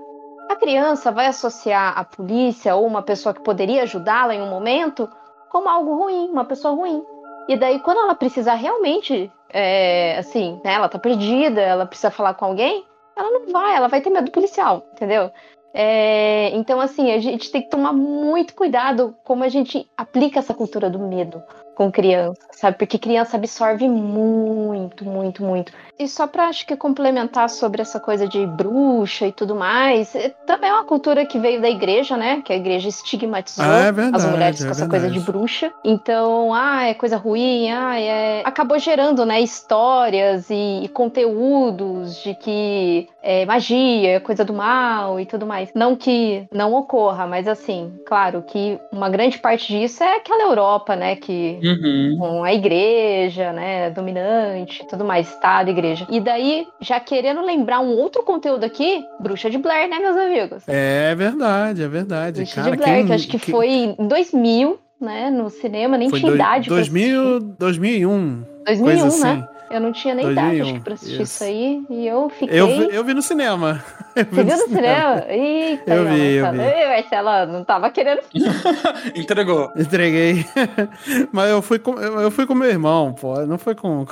[0.49, 5.09] A criança vai associar a polícia ou uma pessoa que poderia ajudá-la em um momento
[5.49, 7.03] como algo ruim, uma pessoa ruim.
[7.49, 12.33] E daí, quando ela precisar realmente, é, assim, né, ela tá perdida, ela precisa falar
[12.35, 15.29] com alguém, ela não vai, ela vai ter medo do policial, entendeu?
[15.73, 20.53] É, então, assim, a gente tem que tomar muito cuidado como a gente aplica essa
[20.53, 21.41] cultura do medo
[21.75, 22.77] com criança, sabe?
[22.77, 25.71] Porque criança absorve muito, muito, muito.
[25.97, 30.29] E só pra, acho que, complementar sobre essa coisa de bruxa e tudo mais, é,
[30.45, 32.41] também é uma cultura que veio da igreja, né?
[32.43, 35.71] Que a igreja estigmatizou ah, é verdade, as mulheres com é essa coisa de bruxa.
[35.83, 38.41] Então, ah, é coisa ruim, ah, é...
[38.43, 45.19] Acabou gerando, né, histórias e, e conteúdos de que é magia, é coisa do mal
[45.19, 45.69] e tudo mais.
[45.73, 50.95] Não que não ocorra, mas assim, claro que uma grande parte disso é aquela Europa,
[50.95, 51.15] né?
[51.15, 52.17] Que uhum.
[52.17, 56.05] com a igreja, né, dominante, tudo mais, Estado, igreja.
[56.09, 60.63] E daí, já querendo lembrar um outro conteúdo aqui, Bruxa de Blair, né, meus amigos?
[60.67, 62.41] É verdade, é verdade.
[62.41, 65.97] Bruxa Cara, de Blair, quem, que acho que, que, foi em 2000, né, no cinema,
[65.97, 68.43] nem foi tinha idade 2000, 2001.
[68.65, 69.23] 2001, assim.
[69.23, 69.47] né?
[69.73, 71.23] Eu não tinha nem 2001, idade, acho que pra assistir isso.
[71.23, 71.83] isso aí.
[71.89, 72.61] E eu fiquei.
[72.61, 73.83] Eu vi, eu vi no cinema.
[74.15, 75.21] Vi Você viu no cinema?
[75.21, 75.25] cinema?
[75.27, 76.59] Eita, eu vi, eu vi.
[76.61, 78.21] Ei, Marcela, não tava querendo.
[79.15, 79.71] Entregou.
[79.75, 80.45] Entreguei.
[81.33, 83.43] Mas eu fui com, eu fui com meu irmão, pô.
[83.47, 84.05] Não foi com.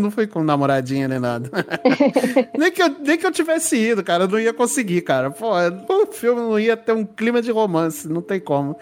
[0.00, 1.50] não fui com namoradinha nem nada.
[2.58, 4.24] nem, que eu, nem que eu tivesse ido, cara.
[4.24, 5.30] Eu não ia conseguir, cara.
[5.30, 8.08] Pô, o filme não ia ter um clima de romance.
[8.08, 8.78] Não tem como.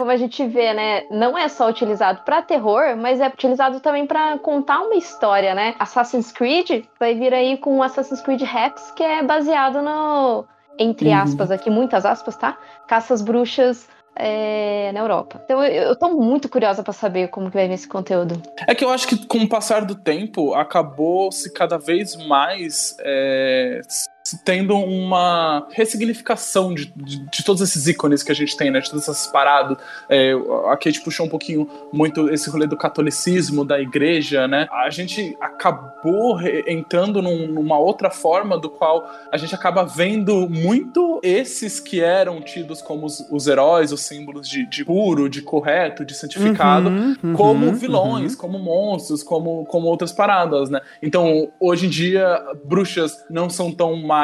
[0.00, 1.02] Como a gente vê, né?
[1.10, 5.74] Não é só utilizado para terror, mas é utilizado também para contar uma história, né?
[5.78, 10.46] Assassin's Creed vai vir aí com Assassin's Creed Rex, que é baseado no.
[10.78, 12.56] Entre aspas, aqui, muitas aspas, tá?
[12.88, 13.86] Caças bruxas
[14.16, 15.38] é, na Europa.
[15.44, 18.40] Então eu, eu tô muito curiosa para saber como que vai vir esse conteúdo.
[18.66, 22.96] É que eu acho que com o passar do tempo acabou se cada vez mais
[23.00, 23.82] é,
[24.44, 28.80] tendo uma ressignificação de, de, de todos esses ícones que a gente tem, né?
[28.80, 29.76] De todas essas paradas.
[30.08, 30.32] É,
[30.70, 34.66] a Kate puxou um pouquinho muito esse rolê do catolicismo, da igreja, né?
[34.70, 41.20] A gente acabou entrando num- numa outra forma do qual a gente acaba vendo muito
[41.22, 46.04] esses que eram tidos como os, os heróis, os símbolos de, de puro, de correto,
[46.04, 50.80] de santificado, Uhum, uhum, como vilões, como monstros, como, como outras paradas, né?
[51.02, 54.19] Então, hoje em dia, bruxas não são tão mais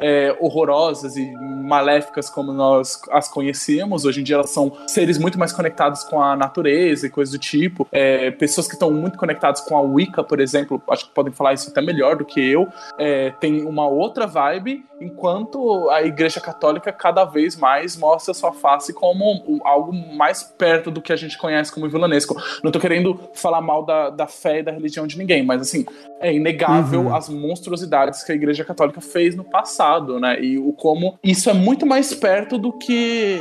[0.00, 4.04] é, horrorosas e maléficas como nós as conhecíamos.
[4.04, 7.38] Hoje em dia, elas são seres muito mais conectados com a natureza e coisas do
[7.38, 7.86] tipo.
[7.90, 11.54] É, pessoas que estão muito conectadas com a Wicca, por exemplo, acho que podem falar
[11.54, 16.92] isso até melhor do que eu, é, tem uma outra vibe, enquanto a Igreja Católica
[16.92, 21.72] cada vez mais mostra sua face como algo mais perto do que a gente conhece
[21.72, 22.34] como vilanesco.
[22.62, 25.84] Não tô querendo falar mal da, da fé e da religião de ninguém, mas assim,
[26.20, 27.14] é inegável Uhum.
[27.14, 30.40] as monstruosidades que a Igreja Católica fez no passado, né?
[30.40, 33.38] E o como isso é muito mais perto do que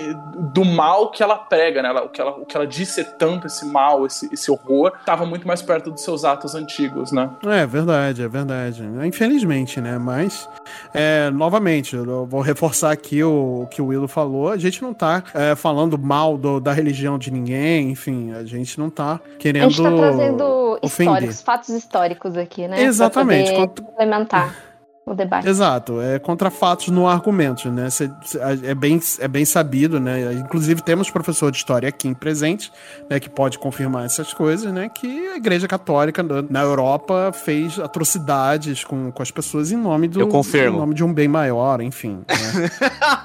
[0.54, 1.90] do mal que ela prega, né?
[1.90, 4.92] Ela- o, que ela, o que ela diz ser tanto esse mal, esse, esse horror,
[5.06, 7.30] tava muito mais perto dos seus atos antigos, né?
[7.46, 8.84] É verdade, é verdade.
[9.06, 9.98] Infelizmente, né?
[9.98, 10.48] Mas,
[10.94, 14.50] é, novamente, eu vou reforçar aqui o, que o Willo falou.
[14.50, 18.80] A gente não tá é, falando mal do- da religião de ninguém, enfim, a gente
[18.80, 19.70] não tá A querendo.
[19.70, 21.14] gente tá trazendo ofender.
[21.14, 22.82] históricos, fatos históricos aqui, né?
[22.84, 24.56] Exatamente, Pra poder complementar
[25.06, 25.48] o debate.
[25.48, 27.90] Exato, é contra fatos no argumento, né?
[27.90, 30.34] Cê- cê- é, bem, é bem sabido, né?
[30.34, 32.72] Inclusive temos professor de história aqui em presente,
[33.10, 33.20] né?
[33.20, 34.90] Que pode confirmar essas coisas, né?
[34.90, 40.20] Que a Igreja Católica na- Europa fez atrocidades com, com as pessoas em nome do
[40.22, 40.78] Eu confirmo.
[40.78, 42.24] em nome de um bem maior, enfim.
[42.28, 42.70] né?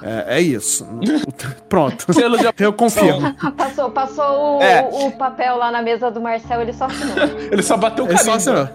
[0.27, 0.85] é, é isso.
[1.69, 2.05] Pronto.
[2.59, 3.33] Eu confirmo.
[3.55, 4.81] Passou, passou o, É.
[4.91, 7.15] o papel lá na mesa do Marcel, ele só assinou.
[7.51, 8.69] Ele só bateu o É só carimbo.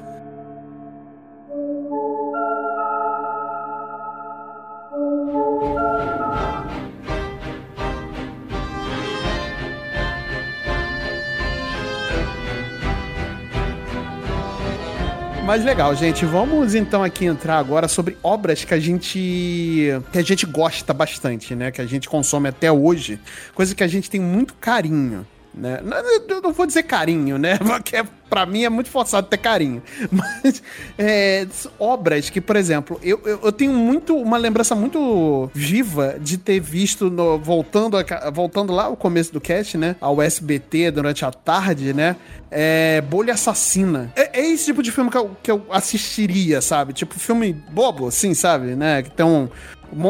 [15.55, 16.27] Mas legal, gente.
[16.27, 21.55] Vamos então aqui entrar agora sobre obras que a gente que a gente gosta bastante,
[21.55, 21.71] né?
[21.71, 23.21] Que a gente consome até hoje,
[23.55, 25.81] coisa que a gente tem muito carinho, né?
[26.29, 27.57] Eu não vou dizer carinho, né?
[27.65, 29.83] Porque pra mim é muito forçado ter carinho.
[30.11, 30.63] Mas
[30.99, 31.47] é,
[31.79, 36.59] obras que, por exemplo, eu, eu, eu tenho muito uma lembrança muito viva de ter
[36.61, 39.97] visto no- voltando a voltando lá ao começo do cast, né?
[40.01, 42.17] Ao SBT durante a tarde, né?
[42.51, 44.13] É, Bolha Assassina.
[44.17, 46.93] É, é esse tipo de filme que eu, que eu assistiria, sabe?
[46.93, 48.75] Tipo, filme bobo, assim, sabe?
[48.75, 49.03] Né?
[49.03, 49.49] Que tem um.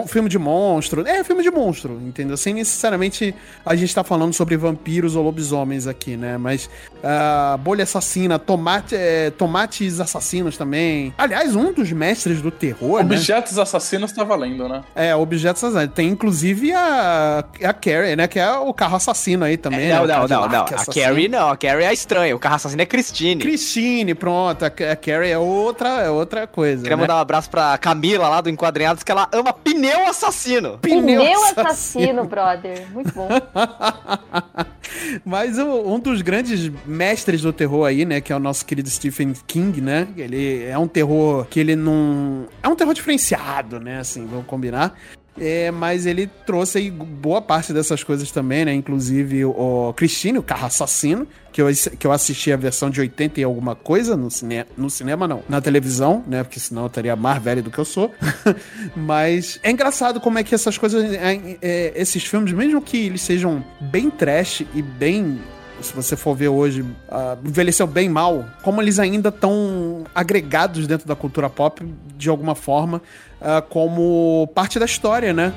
[0.07, 1.07] Filme de monstro.
[1.07, 2.37] É, filme de monstro, entendeu?
[2.37, 6.37] Sem necessariamente a gente tá falando sobre vampiros ou lobisomens aqui, né?
[6.39, 6.69] Mas
[7.03, 11.13] ah, Bolha Assassina, tomate, é, Tomates Assassinos também.
[11.19, 13.17] Aliás, um dos mestres do terror, né?
[13.17, 14.83] Objetos assassinos tá valendo, né?
[14.95, 15.95] É, Objetos Assassinos.
[15.95, 18.27] Tem inclusive a, a Carrie, né?
[18.29, 19.89] Que é o carro assassino aí também.
[19.89, 19.95] né?
[19.95, 20.65] Não, O não, não, não.
[20.65, 20.87] A.
[20.95, 22.35] Carrie não, a Carrie é estranha.
[22.35, 23.41] O carro assassino é Christine.
[23.43, 24.65] Christine, pronto.
[24.65, 26.83] A a Carrie é outra, é outra coisa.
[26.83, 27.01] Queria né?
[27.03, 30.79] mandar um abraço pra Camila lá do Enquadrinhados, que ela ama pneu assassino.
[30.79, 31.61] Pneu Pneu assassino.
[31.67, 32.87] assassino, brother.
[32.93, 33.29] Muito bom.
[35.25, 38.89] Mas o- um dos grandes mestres do terror aí, né, que é o nosso querido
[38.89, 40.09] Stephen King, né?
[40.17, 42.47] Ele é um terror que ele não.
[42.63, 43.99] É um terror diferenciado, né?
[44.01, 44.95] Assim, vamos combinar.
[45.39, 48.73] É, mas ele trouxe aí boa parte dessas coisas também, né?
[48.73, 51.67] Inclusive o Christine, o carro assassino, que eu,
[51.99, 55.43] que eu assisti a versão de 80 e alguma coisa no, cine, no cinema, não,
[55.49, 56.45] na televisão, né?
[56.45, 58.15] Porque senão eu estaria mais velho do que eu sou.
[58.95, 63.23] mas é engraçado como é que essas coisas, é, é, esses filmes, mesmo que eles
[63.23, 65.41] sejam bem trash e bem
[65.81, 71.07] se você for ver hoje, ah, envelheceu bem mal, como eles ainda estão agregados dentro
[71.07, 71.85] da cultura pop
[72.17, 73.03] de alguma forma,
[73.45, 75.53] ah, como parte da história, né?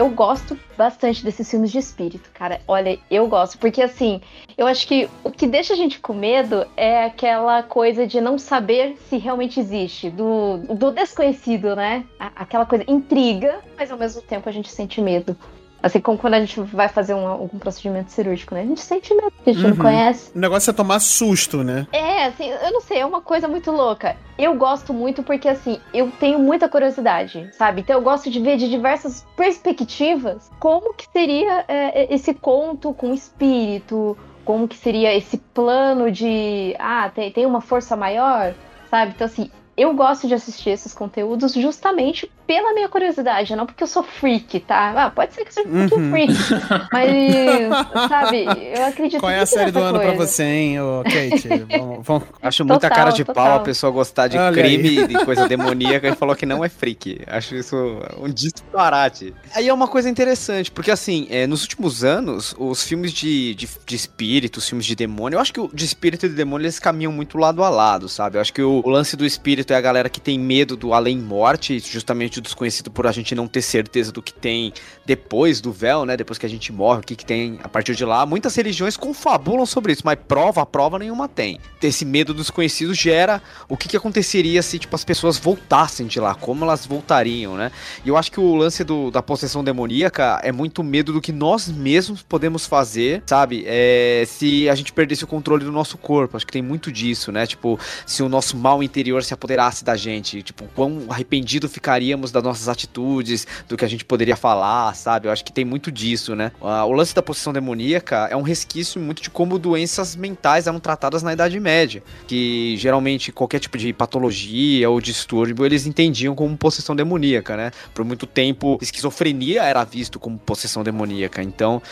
[0.00, 2.62] eu gosto bastante desses filmes de espírito, cara.
[2.66, 4.22] Olha, eu gosto, porque assim,
[4.56, 8.38] eu acho que o que deixa a gente com medo é aquela coisa de não
[8.38, 12.06] saber se realmente existe, do, do desconhecido, né?
[12.18, 15.36] Aquela coisa intriga, mas ao mesmo tempo a gente sente medo.
[15.82, 18.62] Assim como quando a gente vai fazer um, algum procedimento cirúrgico, né?
[18.62, 19.70] A gente sente medo, a gente Uhum.
[19.70, 20.30] não conhece.
[20.34, 21.86] O negócio é tomar susto, né?
[21.92, 24.16] É, assim, eu não sei, é uma coisa muito louca.
[24.38, 27.80] Eu gosto muito porque, assim, eu tenho muita curiosidade, sabe?
[27.80, 33.12] Então eu gosto de ver de diversas perspectivas como que seria é, esse conto com
[33.14, 38.54] espírito, como que seria esse plano de, ah, tem, tem uma força maior,
[38.90, 39.12] sabe?
[39.14, 43.86] Então, assim, eu gosto de assistir esses conteúdos justamente pela minha curiosidade, não porque eu
[43.86, 45.04] sou freak, tá?
[45.06, 46.10] Ah, pode ser que eu seja um pouquinho Uhum.
[46.10, 46.34] freak,
[46.92, 48.44] mas, sabe,
[48.74, 50.26] eu acredito Qual é a série do ano pra coisa.
[50.26, 51.48] você, hein, ô Kate?
[51.70, 53.44] vamos, vamos- Acho muita Total, cara de total.
[53.44, 56.64] pau a pessoa gostar de Olha crime e de coisa demoníaca e falou que não
[56.64, 57.20] é freak.
[57.28, 57.76] Acho isso
[58.18, 59.32] um disparate.
[59.54, 63.68] Aí é uma coisa interessante, porque assim, é, nos últimos anos, os filmes de, de,
[63.86, 66.64] de espírito, os filmes de demônio, eu acho que o de espírito e de demônio
[66.64, 68.38] eles caminham muito lado a lado, sabe?
[68.38, 70.92] Eu acho que o, o lance do espírito é a galera que tem medo do
[70.92, 74.72] além-morte, justamente desconhecido por a gente não ter certeza do que tem
[75.04, 76.16] depois do véu, né?
[76.16, 78.24] Depois que a gente morre, o que, que tem a partir de lá.
[78.26, 81.58] Muitas religiões confabulam sobre isso, mas prova, prova nenhuma tem.
[81.82, 86.20] Esse medo do desconhecido gera o que, que aconteceria se, tipo, as pessoas voltassem de
[86.20, 87.72] lá, como elas voltariam, né?
[88.04, 91.32] E eu acho que o lance do- da possessão demoníaca é muito medo do que
[91.32, 93.64] nós mesmos podemos fazer, sabe?
[93.66, 96.36] É, se a gente perdesse o controle do nosso corpo.
[96.36, 97.46] Acho que tem muito disso, né?
[97.46, 102.42] Tipo, se o nosso mal interior se apoderasse da gente, tipo, quão arrependido ficaríamos das
[102.42, 105.28] nossas atitudes, do que a gente poderia falar, sabe?
[105.28, 106.52] Eu acho que tem muito disso, né?
[106.60, 110.80] Ah, o lance da possessão demoníaca é um resquício muito de como doenças mentais eram
[110.80, 116.56] tratadas na Idade Média, que geralmente qualquer tipo de patologia ou distúrbio eles entendiam como
[116.56, 117.70] possessão demoníaca, né?
[117.94, 121.42] Por muito tempo, esquizofrenia era visto como possessão demoníaca.
[121.42, 121.82] Então,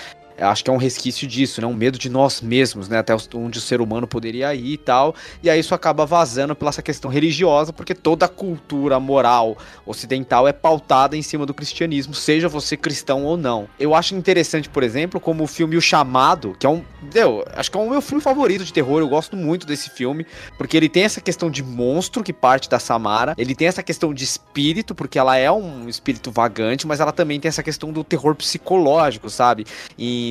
[0.41, 1.67] acho que é um resquício disso, né?
[1.67, 2.99] Um medo de nós mesmos, né?
[2.99, 5.15] Até onde o ser humano poderia ir e tal.
[5.43, 10.47] E aí isso acaba vazando pela essa questão religiosa, porque toda a cultura moral ocidental
[10.47, 13.69] é pautada em cima do cristianismo, seja você cristão ou não.
[13.81, 16.83] Eu acho interessante, por exemplo, como o filme O Chamado, que é um.
[17.15, 19.01] Eu acho que é o meu filme favorito de terror.
[19.01, 20.27] Eu gosto muito desse filme,
[20.57, 24.15] porque ele tem essa questão de monstro que parte da Samara, ele tem essa questão
[24.15, 28.05] de espírito, porque ela é um espírito vagante, mas ela também tem essa questão do
[28.05, 29.67] terror psicológico, sabe?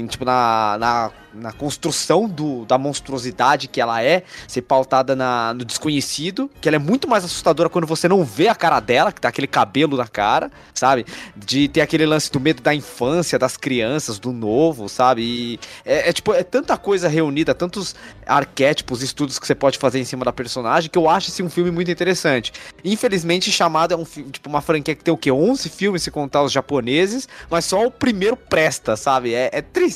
[0.06, 5.64] Tipo, na, na, na construção do, da monstruosidade que ela é, ser pautada na, no
[5.64, 9.22] desconhecido, que ela é muito mais assustadora quando você não vê a cara dela, que
[9.22, 11.06] tá aquele cabelo na cara, sabe?
[11.36, 15.22] De ter aquele lance do medo da infância, das crianças, do novo, sabe?
[15.22, 17.96] E é, é, tipo, é tanta coisa reunida, tantos
[18.26, 21.50] arquétipos, estudos que você pode fazer em cima da personagem, que eu acho esse um
[21.50, 22.52] filme muito interessante.
[22.84, 25.32] Infelizmente, Chamado é um tipo, uma franquia que tem o quê?
[25.32, 29.34] 11 filmes, se contar os japoneses, mas só o primeiro presta, sabe?
[29.34, 29.87] É, é triste.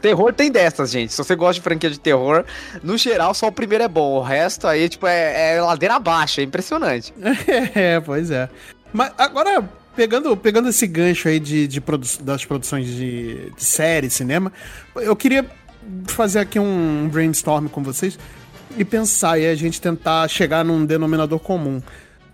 [0.00, 1.12] Terror tem dessas, gente.
[1.12, 2.44] Se você gosta de franquia de terror,
[2.82, 4.18] no geral, só o primeiro é bom.
[4.18, 6.40] O resto aí, tipo, é, é ladeira abaixo.
[6.40, 7.12] É impressionante.
[7.74, 8.48] É, pois é.
[8.92, 14.08] Mas agora, pegando, pegando esse gancho aí de, de produ das produções de, de série,
[14.10, 14.52] cinema,
[14.96, 15.44] eu queria
[16.06, 18.18] fazer aqui um brainstorm com vocês
[18.76, 21.82] e pensar e a gente tentar chegar num denominador comum.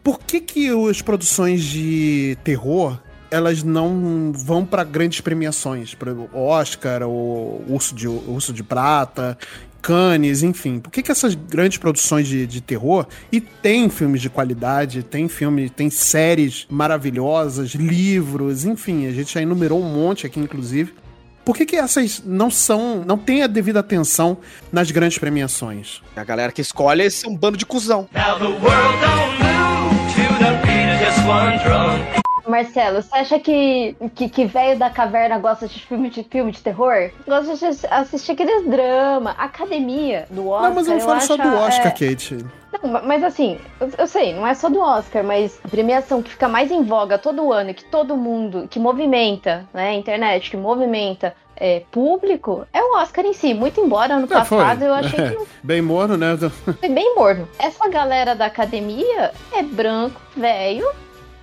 [0.03, 2.99] Por que que as produções de terror
[3.31, 9.37] elas não vão para grandes premiações, para Oscar, ou Urso de, Urso de Prata,
[9.81, 10.81] Cannes, enfim.
[10.81, 15.29] Por que, que essas grandes produções de, de terror, e tem filmes de qualidade, tem
[15.29, 20.95] filme, tem séries maravilhosas, livros, enfim, a gente já enumerou um monte aqui, inclusive.
[21.45, 23.03] Por que, que essas não são.
[23.07, 24.37] não têm a devida atenção
[24.71, 26.03] nas grandes premiações?
[26.15, 28.07] A galera que escolhe é um bando de cuzão.
[28.13, 32.28] Now the world don't move to the beat of just one drum.
[32.49, 36.61] Marcelo, você acha que, que, que velho da caverna gosta de filme de filme de
[36.63, 37.11] terror?
[37.27, 40.69] Gosta de assis- assistir aqueles drama, academia do Oscar.
[40.69, 42.45] não, mas eu não falo só do Oscar, é, Kate.
[42.83, 46.23] Não, ma- mas assim, eu, eu sei, não é só do Oscar, mas a premiação
[46.23, 50.51] que fica mais em voga todo ano, que todo mundo, que movimenta, né, a internet,
[50.51, 53.53] que movimenta é, público, é o Oscar em si.
[53.53, 54.59] Muito embora ano É, foi.
[54.59, 56.37] passado eu achei que não Bem morno, né?
[56.81, 57.49] foi bem morno.
[57.59, 60.89] Essa galera da academia é branco, velho,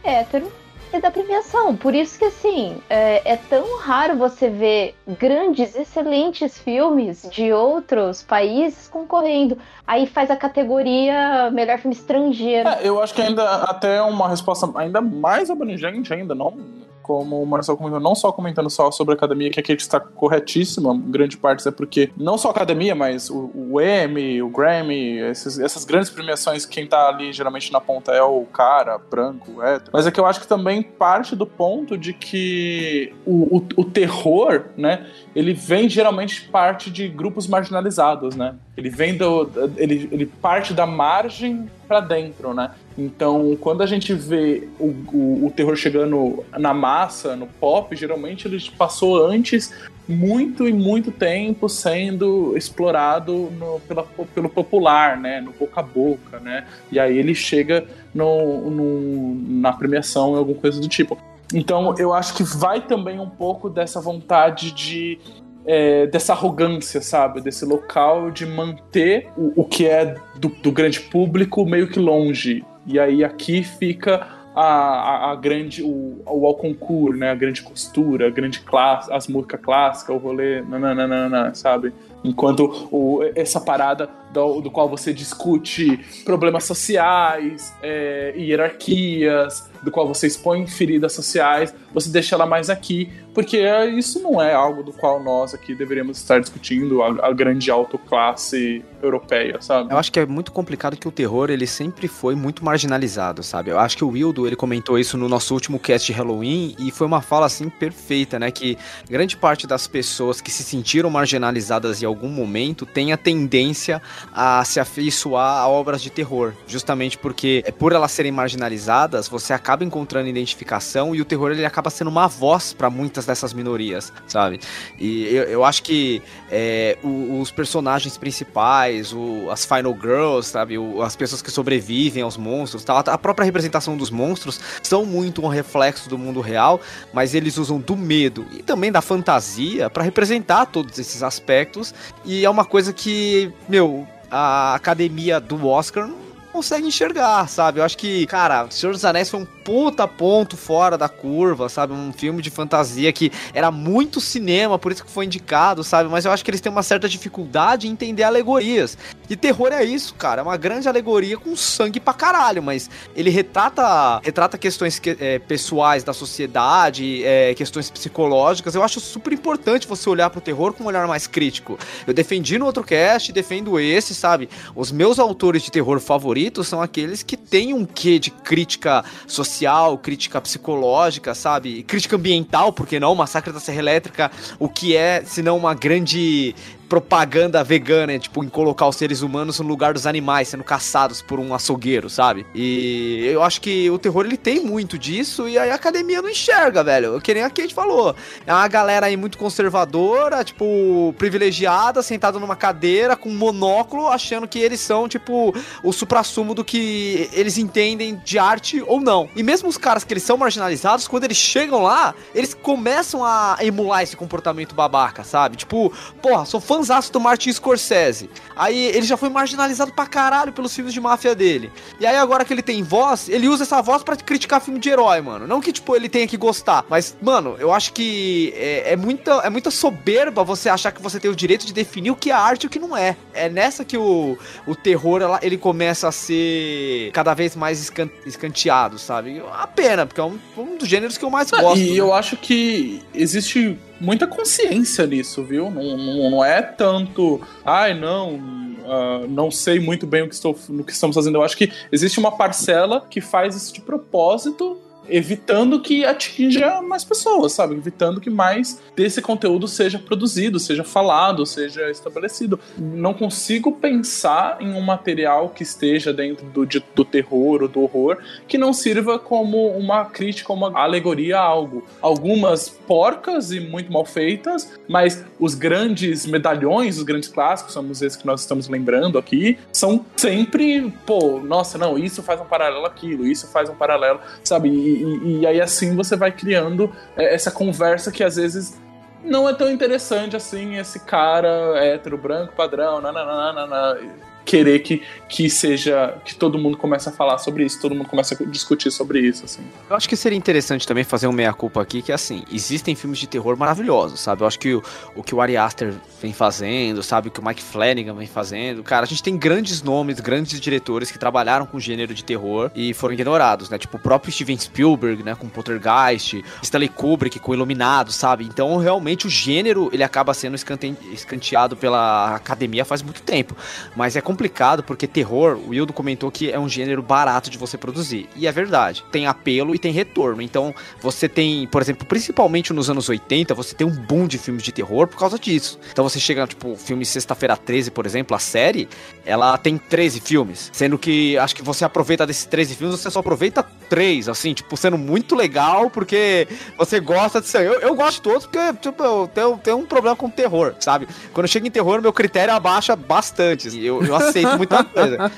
[0.04, 0.52] hétero
[0.98, 1.76] e da premiação.
[1.76, 8.24] Por isso que, assim, é, é tão raro você ver grandes, excelentes filmes de outros
[8.24, 9.58] países concorrendo.
[9.86, 12.68] Aí faz a categoria melhor filme estrangeiro.
[12.70, 17.46] É, eu acho que ainda até uma resposta ainda mais abrangente ainda, não como o
[17.46, 21.38] Marcelo comentou, não só comentando só sobre a academia, que a Kate está corretíssima, grande
[21.38, 25.86] parte é porque não só a academia, mas o, o Emmy, o Grammy, esses- essas
[25.86, 29.92] grandes premiações, quem tá ali geralmente na ponta é o cara, branco, hétero.
[29.94, 33.84] Mas é que eu acho que também parte do ponto de que o, o, o
[33.86, 38.56] terror, né, ele vem geralmente parte de grupos marginalizados, né?
[38.76, 39.50] Ele vem do.
[39.78, 42.72] Ele, ele parte da margem pra dentro, né?
[42.98, 48.48] Então, quando a gente vê o, o, o terror chegando na massa, no pop, geralmente
[48.48, 49.74] ele passou antes
[50.08, 55.42] muito e muito tempo sendo explorado no- pela- pelo popular, né?
[55.42, 56.66] No boca a boca, né?
[56.92, 61.18] E aí ele chega no, no- na premiação alguma coisa do tipo.
[61.54, 65.20] Então, eu acho que vai também um pouco dessa vontade de
[65.68, 67.42] é, dessa arrogância, sabe?
[67.42, 72.64] Desse local de manter o, o que é do, do grande público meio que longe.
[72.86, 77.32] E aí aqui fica a, a, a grande, o, o ao concurso, né?
[77.32, 81.94] A grande costura, a grande classe, as músicas clássicas, o rolê, nananana, sabe?
[82.24, 90.08] Enquanto o, essa parada do, do qual você discute problemas sociais, é, hierarquias, do qual
[90.08, 93.62] você expõe feridas sociais, você deixa ela mais aqui, porque
[93.96, 97.98] isso não é algo do qual nós aqui deveríamos estar discutindo, a, a grande alta
[97.98, 99.94] classe europeia, sabe?
[99.94, 103.72] Eu acho que é muito complicado que o terror, ele sempre foi muito marginalizado, sabe?
[103.72, 106.92] Eu acho que o Wildo, ele comentou isso no nosso último cast de Halloween e
[106.92, 108.50] foi uma fala, assim, perfeita, né?
[108.52, 108.78] Que
[109.10, 114.02] grande parte das pessoas que se sentiram marginalizadas em algum momento tem a tendência
[114.34, 116.54] a se afeiçoar a obras de terror.
[116.68, 121.66] Justamente porque, é, por elas serem marginalizadas, você acaba encontrando identificação e o terror, ele
[121.66, 124.60] acaba sendo uma voz para muitas dessas minorias, sabe?
[125.00, 126.22] E eu, eu acho que
[126.52, 130.78] é, os personagens principais, o- as Final Girls, sabe?
[130.78, 135.44] O- as pessoas que sobrevivem aos monstros, tal, a própria representação dos monstros são muito
[135.44, 136.80] um reflexo do mundo real,
[137.14, 141.94] mas eles usam do medo e também da fantasia para representar todos esses aspectos.
[142.24, 146.10] E é uma coisa que, meu, a academia do Oscar
[146.56, 147.82] consegue enxergar, sabe?
[147.82, 151.92] Eu acho que, cara, Senhor dos Anéis foi um puta ponto fora da curva, sabe?
[151.92, 156.08] Um filme de fantasia que era muito cinema, por isso que foi indicado, sabe?
[156.10, 158.98] Mas eu acho que eles têm uma certa dificuldade em entender alegorias.
[159.30, 160.40] E terror é isso, cara.
[160.42, 165.40] É uma grande alegoria com sangue pra caralho, mas ele retrata, retrata questões que- é,
[165.40, 168.76] pessoais da sociedade, é, questões psicológicas.
[168.76, 171.78] Eu acho super importante você olhar pro terror com um olhar mais crítico.
[172.08, 174.48] Eu defendi no outro cast, defendo esse, sabe?
[174.74, 179.98] Os meus autores de terror favoritos são aqueles que têm um quê de crítica social,
[179.98, 181.84] crítica psicológica, sabe?
[181.84, 183.16] Crítica ambiental, porque não?
[183.16, 186.56] Massacre da Serra Elétrica, o que é, se não uma grande
[186.88, 191.40] propaganda vegana, tipo, em colocar os seres humanos no lugar dos animais sendo caçados por
[191.40, 192.46] um açougueiro, sabe?
[192.54, 196.30] E eu acho que o terror ele tem muito disso e aí a academia não
[196.30, 197.20] enxerga, velho.
[197.22, 198.16] Que nem a Kate falou.
[198.46, 204.48] É uma galera aí muito conservadora, tipo, privilegiada, sentada numa cadeira com um monóculo, achando
[204.48, 209.30] que eles são, tipo, o suprassumo do que eles entendem de arte ou não.
[209.36, 213.58] E mesmo os caras que eles são marginalizados, quando eles chegam lá, eles começam a
[213.62, 215.58] emular esse comportamento babaca, sabe?
[215.58, 218.30] Tipo, porra, sou fãzaço do Martin Scorsese.
[218.56, 221.72] Aí ele já foi marginalizado pra caralho pelos filmes de máfia dele.
[222.00, 224.90] E aí agora que ele tem voz, ele usa essa voz pra criticar filme de
[224.90, 225.48] herói, mano.
[225.48, 226.86] Não que, tipo, ele tenha que gostar.
[226.90, 231.20] Mas, mano, eu acho que é, é muita, é muita soberba você achar que você
[231.20, 233.16] tem o direito de definir o que é arte e o que não é.
[233.34, 238.10] É nessa que o, o terror, ela- ele começa a ser cada vez mais escan-
[238.26, 239.42] escanteado, sabe?
[239.54, 241.80] A pena, porque é um, um dos gêneros que eu mais gosto.
[241.80, 241.96] e né?
[242.00, 245.70] eu acho que existe muita consciência nisso, viu?
[245.70, 248.40] Não, não, não é tanto, ai, não,
[248.86, 251.36] ah, não sei muito bem o que, estou, no que estamos fazendo.
[251.36, 254.80] Eu acho que existe uma parcela que faz isso de propósito,
[255.10, 257.76] evitando que atinja mais pessoas, sabe?
[257.76, 262.60] Evitando que mais desse conteúdo seja produzido, seja falado, seja estabelecido.
[262.78, 267.82] Não consigo pensar em um material que esteja dentro do, de- do terror ou do
[267.82, 271.84] horror que não sirva como uma crítica, uma alegoria a algo.
[272.02, 278.18] Algumas porcas e muito mal feitas, mas os grandes medalhões, os grandes clássicos, somos esses
[278.18, 283.26] que nós estamos lembrando aqui, são sempre, pô, nossa, não, isso faz um paralelo àquilo,
[283.26, 284.70] isso faz um paralelo, sabe?
[284.70, 288.78] E, e- e aí assim você vai criando é, essa conversa que às vezes
[289.24, 293.98] não é tão interessante assim, esse cara hétero, branco, padrão, nananana,
[294.46, 296.18] querer que, que seja.
[296.24, 299.44] que todo mundo comece a falar sobre isso, todo mundo comece a discutir sobre isso,
[299.44, 299.64] assim.
[299.90, 303.20] Eu acho que seria interessante também fazer um meia-culpa aqui, que é assim, existem filmes
[303.20, 304.44] de terror maravilhosos, sabe?
[304.44, 304.84] Eu acho que o,
[305.16, 307.28] o que o Ari Aster vem fazendo, sabe?
[307.28, 308.84] O que o Mike Flanagan vem fazendo.
[308.84, 312.94] Cara, a gente tem grandes nomes, grandes diretores que trabalharam com gênero de terror e
[312.94, 313.78] foram ignorados, né?
[313.78, 315.36] Tipo o próprio Steven Spielberg, né?
[315.36, 318.46] Com Poltergeist, Stanley Kubrick com Iluminado, sabe?
[318.46, 323.56] Então, realmente, o gênero, ele acaba sendo escante- escanteado pela academia faz muito tempo.
[323.96, 327.78] Mas é complicado porque terror, o Wildo comentou que é um gênero barato de você
[327.78, 328.28] produzir.
[328.36, 329.04] E é verdade.
[329.12, 330.42] Tem apelo e tem retorno.
[330.42, 334.62] Então, você tem, por exemplo, principalmente nos anos 80, você tem um boom de filmes
[334.62, 335.80] de terror por causa disso.
[335.92, 338.90] Então você chega, tipo, filme Sexta-feira 13, por exemplo, a série,
[339.26, 340.70] ela tem 13 filmes.
[340.74, 344.76] Sendo que acho que você aproveita desses 13 filmes, você só aproveita 3, assim, tipo,
[344.76, 347.66] sendo muito legal, porque você gosta de ser.
[347.66, 351.08] Eu, eu gosto de todos, porque, tipo, eu tenho, tenho um problema com terror, sabe?
[351.34, 353.84] Quando eu chego em terror, meu critério abaixa bastante.
[353.84, 355.32] Eu, eu aceito muita coisa.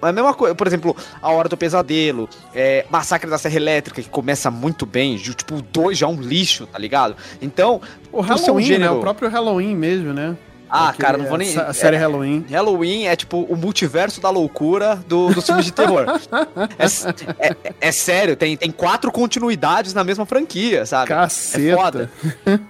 [0.00, 4.02] Mas a mesma coisa, por exemplo, A Hora do Pesadelo, é, Massacre da Serra Elétrica,
[4.02, 7.16] que começa muito bem, tipo, o 2 já é um lixo, tá ligado?
[7.40, 7.80] Então,
[8.12, 8.66] O ser um Halloween, né?
[8.68, 10.36] gênero- O próprio Halloween mesmo, né?
[10.76, 11.56] Ah, Aquele- cara, não vou nem.
[11.58, 12.44] A série é- Halloween.
[12.50, 16.04] Halloween é tipo o multiverso da loucura do, dos filmes de terror.
[16.78, 21.08] é, é- é sério, tem, tem quatro continuidades na mesma franquia, sabe?
[21.08, 21.66] Caceta.
[21.66, 22.10] É foda.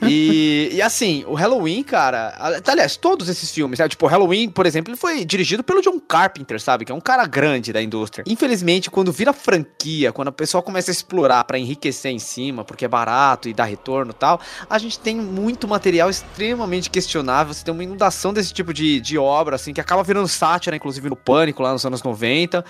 [0.02, 2.34] E, e assim, o Halloween, cara.
[2.66, 3.90] Aliás, todos esses filmes, sabe?
[3.90, 6.84] Tipo, Halloween, por exemplo, ele foi dirigido pelo John Carpenter, sabe?
[6.84, 8.24] Que é um cara grande da indústria.
[8.26, 12.84] Infelizmente, quando vira franquia, quando a pessoa começa a explorar pra enriquecer em cima, porque
[12.84, 17.52] é barato e dá retorno e tal, a gente tem muito material extremamente questionável.
[17.54, 21.08] Você tem uma inundação desse tipo de, de obra, assim, que acaba virando sátira, inclusive
[21.08, 22.64] no Pânico, lá nos anos 90.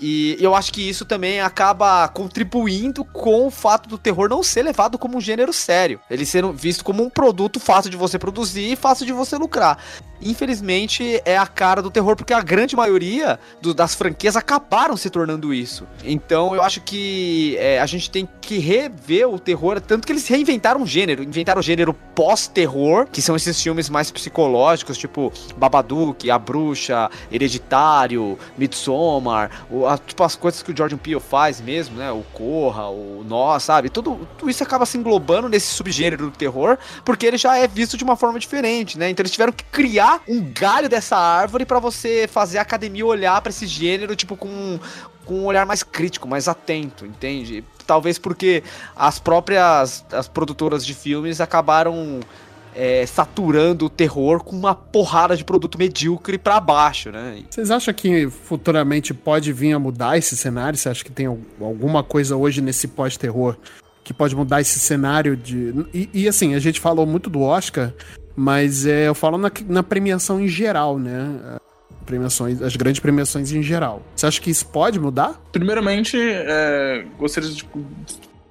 [0.00, 4.62] E eu acho que isso também acaba contribuindo com o fato do terror não ser
[4.62, 6.00] levado como um gênero sério.
[6.08, 9.78] Ele ser visto como um produto fácil de você produzir e fácil de você lucrar.
[10.20, 15.10] Infelizmente, é a cara do terror, porque a grande maioria do- das franquias acabaram se
[15.10, 15.86] tornando isso.
[16.04, 20.26] Então, eu acho que é, a gente tem que rever o terror, tanto que eles
[20.26, 26.30] reinventaram um gênero, inventaram o gênero pós-terror, que são esses filmes mais psicológicos, tipo Babadook,
[26.30, 31.96] A Bruxa, Hereditário, Midsommar, o- a- tipo as coisas que o Jordan Peele faz mesmo,
[31.96, 32.10] né?
[32.10, 33.88] O Corra, o Nó, sabe?
[33.90, 37.96] Tudo, tudo isso acaba se englobando nesse subgênero do terror, porque ele já é visto
[37.96, 39.10] de uma forma diferente, né?
[39.10, 43.40] Então eles tiveram que criar um galho dessa árvore pra você fazer a academia olhar
[43.40, 44.78] pra esse gênero, tipo, com,
[45.24, 47.64] com um olhar mais crítico, mais atento, entende?
[47.86, 48.62] Talvez porque
[48.94, 52.20] as próprias as produtoras de filmes acabaram
[52.74, 57.42] é, saturando o terror com uma porrada de produto medíocre pra baixo, né?
[57.50, 60.78] Vocês acham que futuramente pode vir a mudar esse cenário?
[60.78, 63.56] Você acha que tem al- alguma coisa hoje nesse pós-terror
[64.04, 65.86] que pode mudar esse cenário de.
[65.92, 67.92] E, e, assim, a gente falou muito do Oscar,
[68.38, 71.58] mas é, eu falo na, na premiação em geral, né?
[72.06, 74.00] Premiações, as grandes premiações em geral.
[74.14, 75.42] Você acha que isso pode mudar?
[75.50, 77.84] Primeiramente, é, gostaria de tipo,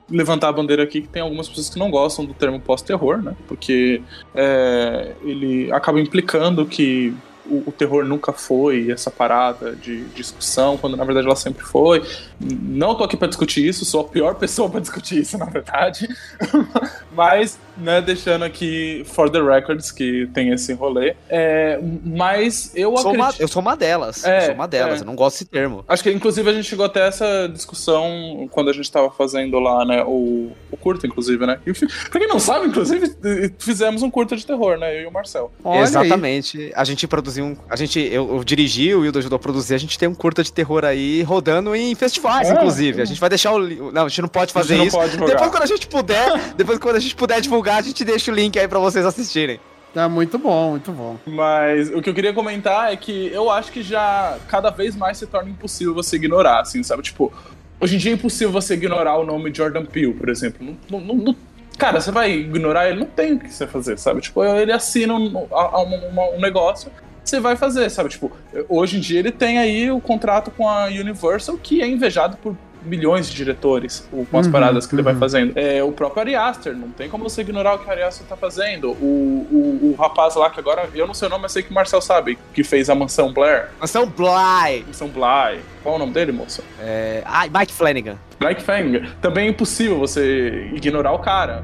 [0.09, 3.33] levantar a bandeira aqui que tem algumas pessoas que não gostam do termo pós-terror, né?
[3.47, 4.01] Porque
[4.35, 7.15] é, ele acaba implicando que
[7.49, 12.03] o, o terror nunca foi essa parada de discussão, quando na verdade ela sempre foi.
[12.41, 16.07] Não tô aqui pra discutir isso, sou a pior pessoa pra discutir isso, na verdade.
[17.15, 21.15] mas, né, deixando aqui for the records que tem esse rolê.
[21.29, 23.41] É, mas eu Sou uma- acredito.
[23.41, 24.23] eu sou uma delas.
[24.25, 24.99] É, eu sou uma delas.
[24.99, 25.01] é.
[25.01, 25.83] Eu não gosto desse termo.
[25.87, 29.85] Acho que inclusive a gente chegou até essa discussão quando a gente tava fazendo lá,
[29.85, 31.59] né, o, o curto, inclusive, né?
[31.65, 33.15] E, pra quem não sabe, inclusive,
[33.59, 34.95] fizemos um curto de terror, né?
[34.97, 35.51] Eu e o Marcel.
[35.63, 35.83] Olha aí.
[35.83, 36.71] Exatamente.
[36.75, 37.57] A gente produziu um.
[37.69, 37.99] A gente.
[37.99, 39.73] Eu, eu dirigi, o Wildo ajudou a produzir.
[39.75, 43.01] A gente tem um curta de terror aí rodando em festivais, É, inclusive.
[43.01, 43.91] A gente vai deixar o.
[43.91, 44.95] Não, a gente não pode fazer não isso.
[44.97, 48.31] pode depois, quando a gente puder, depois quando a gente puder divulgar, a gente deixa
[48.31, 49.59] o link aí pra vocês assistirem.
[49.93, 51.17] Tá muito bom, muito bom.
[51.25, 55.17] Mas o que eu queria comentar é que eu acho que já cada vez mais
[55.17, 57.01] se torna impossível você ignorar, assim, sabe?
[57.01, 57.31] Tipo,
[57.79, 60.75] hoje em dia é impossível você ignorar o nome Jordan Peele, por exemplo.
[60.89, 61.35] Não- não- não-
[61.77, 62.99] cara, você vai ignorar ele?
[62.99, 64.21] Não tem o que você fazer, sabe?
[64.21, 66.91] Tipo, ele assina um, uma- um negócio,
[67.23, 68.09] você vai fazer, sabe?
[68.09, 68.31] Tipo,
[68.69, 72.55] hoje em dia ele tem aí o contrato com a Universal, que é invejado por
[72.83, 75.19] milhões de diretores o- com as Uhum, paradas que ele vai uhum.
[75.19, 75.53] fazendo.
[75.57, 78.25] É, o próprio Ari Aster, não tem como você ignorar o que o Ari Aster
[78.27, 78.91] tá fazendo.
[78.91, 81.71] O, o, o rapaz lá, que agora, eu não sei o nome, mas sei que
[81.71, 83.69] o Marcel sabe, que fez a Mansão Blair.
[83.79, 84.83] Mansão Bly.
[84.87, 85.59] Mansão Bly.
[85.83, 86.63] Qual é o nome dele, moça?
[86.81, 87.21] É...
[87.25, 88.17] Ai, Mike Flanagan.
[88.39, 89.01] Mike Fang.
[89.21, 91.63] Também é impossível você ignorar o cara.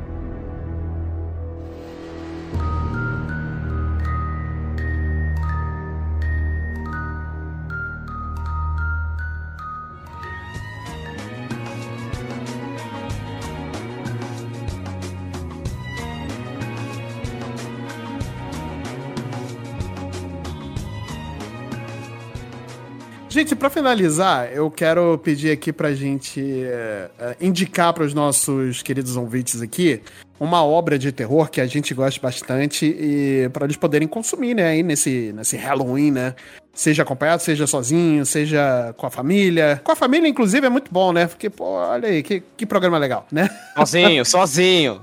[23.44, 27.10] Gente, pra finalizar, eu quero pedir aqui pra gente é,
[27.41, 30.02] indicar pros nossos queridos ouvintes aqui
[30.39, 34.68] uma obra de terror que a gente gosta bastante e para eles poderem consumir, né,
[34.68, 36.36] aí nesse, nesse Halloween, né?
[36.74, 39.80] Seja acompanhado, seja sozinho, seja com a família.
[39.84, 41.28] Com a família, inclusive, é muito bom, né?
[41.28, 43.50] Porque, pô, olha aí, que, que programa legal, né?
[43.76, 45.02] Sozinho, sozinho.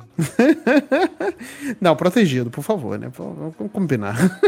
[1.80, 3.08] Não, protegido, por favor, né?
[3.14, 4.40] Vamos combinar.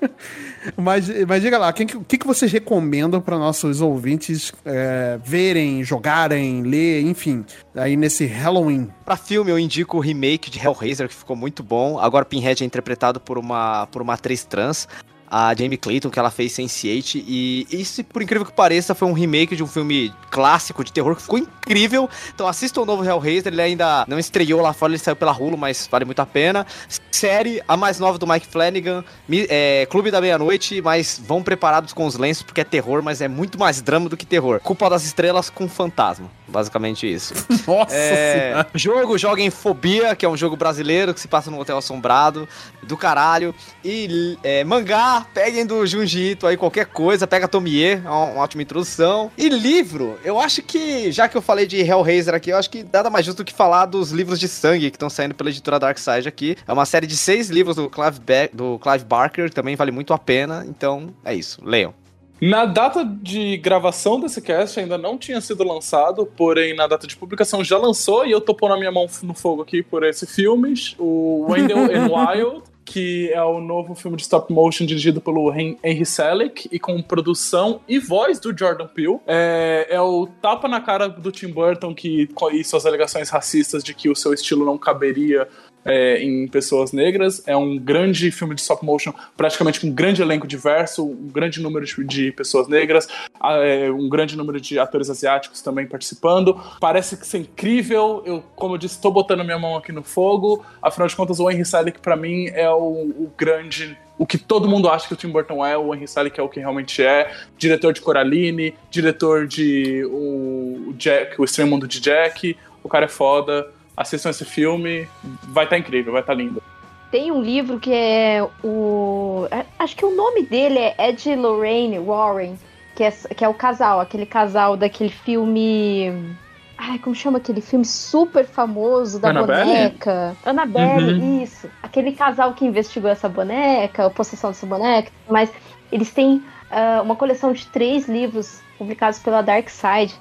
[0.76, 5.82] mas, mas diga lá, o que, que, que vocês recomendam para nossos ouvintes é, verem,
[5.84, 7.44] jogarem, ler, enfim,
[7.74, 8.88] aí nesse Halloween?
[9.04, 11.98] Pra filme, eu indico o remake de Hellraiser, que ficou muito bom.
[11.98, 14.88] Agora Pinhead é interpretado por uma, por uma atriz trans.
[15.28, 17.22] A Jamie Clayton, que ela fez Sense8.
[17.26, 21.16] E isso, por incrível que pareça, foi um remake de um filme clássico de terror
[21.16, 22.08] que ficou incrível.
[22.34, 23.52] Então assista o novo Hellraiser.
[23.52, 26.66] Ele ainda não estreou lá fora, ele saiu pela Hulu, mas vale muito a pena.
[27.10, 29.04] Série, a mais nova do Mike Flanagan.
[29.48, 33.28] É, Clube da Meia-Noite, mas vão preparados com os lenços, porque é terror, mas é
[33.28, 34.60] muito mais drama do que terror.
[34.60, 36.30] Culpa das Estrelas com fantasma.
[36.48, 37.34] Basicamente isso.
[37.66, 41.78] Nossa É, jogo, joguem Fobia, que é um jogo brasileiro que se passa num hotel
[41.78, 42.48] assombrado,
[42.82, 43.54] do caralho.
[43.84, 49.30] E é, mangá, peguem do Junji aí qualquer coisa, pega Tomie, é uma, ótima introdução.
[49.36, 52.86] E livro, eu acho que, já que eu falei de Hellraiser aqui, eu acho que
[52.92, 55.78] nada mais justo do que falar dos livros de sangue que estão saindo pela editora
[55.78, 56.56] Dark Side aqui.
[56.66, 59.90] É uma série de seis livros do Clive, Ba- do Clive Barker, que também vale
[59.90, 60.64] muito a pena.
[60.68, 61.92] Então, é isso, leiam.
[62.40, 67.16] Na data de gravação desse cast ainda não tinha sido lançado, porém na data de
[67.16, 70.26] publicação já lançou e eu tô pondo a minha mão no fogo aqui por esse
[70.26, 75.52] filme, o Wendell and Wild, que é o novo filme de stop motion dirigido pelo
[75.52, 79.18] Hen- Henry Selick e com produção e voz do Jordan Peele.
[79.26, 83.92] É, é o tapa na cara do Tim Burton que e suas alegações racistas de
[83.92, 85.48] que o seu estilo não caberia
[85.86, 87.42] é, em pessoas negras.
[87.46, 91.60] É um grande filme de stop motion, praticamente com um grande elenco diverso, um grande
[91.62, 93.08] número de, de pessoas negras,
[93.42, 96.60] é, um grande número de atores asiáticos também participando.
[96.80, 98.22] Parece que isso é incrível.
[98.26, 100.64] Eu, como eu disse, estou botando minha mão aqui no fogo.
[100.82, 104.66] Afinal de contas, o Henry Selick, para mim, é o, o grande o que todo
[104.66, 107.30] mundo acha que o Tim Burton é, o Henry Selick é o que realmente é.
[107.58, 112.56] Diretor de Coraline, diretor de o Jack, o Estranho Mundo de Jack.
[112.82, 113.68] O cara é foda.
[113.96, 115.08] Assistam esse filme,
[115.44, 116.62] vai estar incrível, vai estar lindo.
[117.10, 119.46] Tem um livro que é o.
[119.50, 122.58] é- Acho que o nome dele é Ed Lorraine Warren,
[122.94, 126.36] que é, que é o casal, aquele casal daquele filme.
[126.76, 129.64] Ai, como chama aquele filme super famoso da Annabelle?
[129.64, 130.36] boneca?
[130.44, 131.70] Annabelle, isso.
[131.82, 135.50] Aquele casal que investigou essa boneca, a possessão dessa boneca, mas
[135.90, 140.14] eles têm ah, uma coleção de três livros publicados pela Dark Side.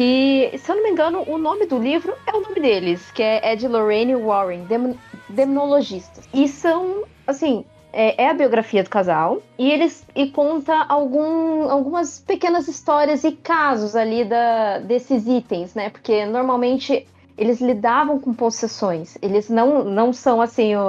[0.00, 3.22] Que, se eu não me engano, o nome do livro é o nome deles, que
[3.22, 4.96] é Ed Lorraine Warren, Demon-
[5.28, 6.26] Demonologistas.
[6.32, 12.18] E são, assim, é, é a biografia do casal e eles e conta algum, algumas
[12.18, 15.90] pequenas histórias e casos ali da, desses itens, né?
[15.90, 17.06] Porque normalmente
[17.40, 19.16] eles lidavam com possessões.
[19.22, 20.80] Eles não, não são assim o-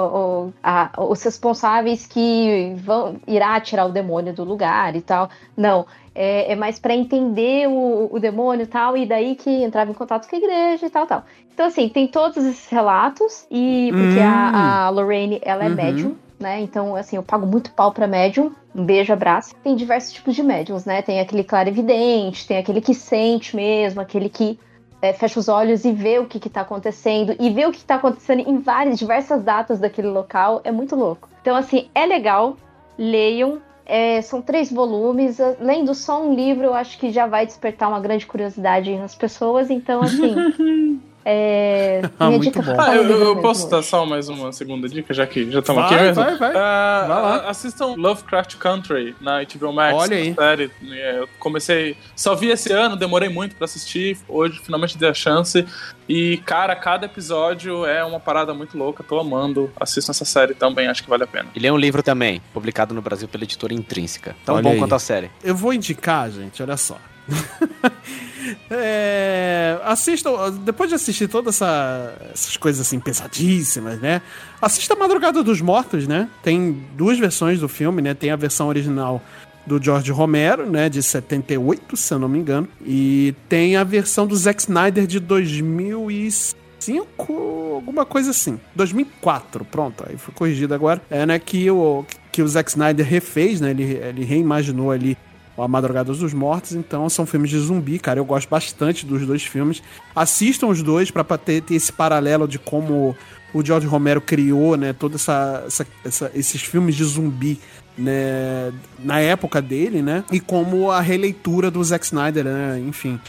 [0.48, 5.30] o- a- os responsáveis que vão irá tirar o demônio do lugar e tal.
[5.56, 5.86] Não.
[6.14, 9.94] É, é mais para entender o, o demônio e tal, e daí que entrava em
[9.94, 11.24] contato com a igreja e tal, tal.
[11.54, 14.26] Então, assim, tem todos esses relatos, e porque Hum.
[14.26, 15.74] a, a Lorraine, ela é Uhum.
[15.74, 16.60] médium, né?
[16.60, 18.52] Então, assim, eu pago muito pau pra médium.
[18.74, 19.54] Um beijo, abraço.
[19.64, 21.00] Tem diversos tipos de médiums, né?
[21.00, 24.58] Tem aquele clarividente, tem aquele que sente mesmo, aquele que
[25.02, 27.34] é, fecha os olhos e vê o que, que tá acontecendo.
[27.40, 30.60] E vê o que tá acontecendo em várias, diversas datas daquele local.
[30.62, 31.28] É muito louco.
[31.42, 32.56] Então, assim, é legal.
[32.96, 33.60] Leiam.
[33.84, 35.38] É, são três volumes.
[35.58, 39.70] Lendo só um livro, eu acho que já vai despertar uma grande curiosidade nas pessoas.
[39.70, 41.02] Então, assim.
[41.24, 42.80] É, Ah, minha muito dica bom.
[42.80, 45.94] Ah, eu, eu posso dar só mais uma segunda dica, já que já estamos aqui
[45.94, 46.22] mesmo?
[46.22, 46.52] vai, vai.
[46.56, 47.48] Ah, Vai lá.
[47.48, 49.94] Assistam Lovecraft Country na HBO Max.
[49.96, 50.34] Olha aí.
[50.34, 50.70] Série.
[50.90, 51.96] É, Eu comecei.
[52.16, 54.18] Só vi esse ano, demorei muito pra assistir.
[54.28, 55.64] Hoje finalmente dei a chance.
[56.08, 59.02] E, cara, cada episódio é uma parada muito louca.
[59.04, 59.70] Tô amando.
[59.78, 61.48] Assistam essa série também, acho que vale a pena.
[61.54, 64.34] E lê um livro também, publicado no Brasil pela editora Intrínseca.
[64.44, 64.78] Tão Olha bom aí.
[64.78, 65.30] quanto a série.
[65.42, 66.98] Eu vou indicar, gente, olha só.
[68.70, 74.22] É, assistam, depois de assistir todas essa- essas coisas assim pesadíssimas, né?
[74.60, 76.28] Assista a Madrugada dos Mortos, né?
[76.42, 78.14] Tem duas versões do filme, né?
[78.14, 79.22] Tem a versão original
[79.66, 80.88] do George Romero, né?
[80.88, 82.68] De 78, se eu não me engano.
[82.84, 88.58] E tem a versão do Zack Snyder de 2005, alguma coisa assim.
[88.74, 91.00] 2004, pronto, aí foi corrigido agora.
[91.10, 91.38] É, né?
[91.38, 93.70] Que o, que o Zack Snyder refez, né?
[93.70, 95.16] Ele, ele reimaginou ali
[95.58, 98.18] a Madrugada dos Mortos, então são filmes de zumbi, cara.
[98.18, 99.82] Eu gosto bastante dos dois filmes.
[100.16, 103.16] Assistam os dois pra ter, ter esse paralelo de como
[103.54, 107.60] o George Romero criou, né, toda essa, essa- essa- esses filmes de zumbi,
[107.98, 113.20] né, na época dele, né, e como a releitura do Zack Snyder, né, enfim.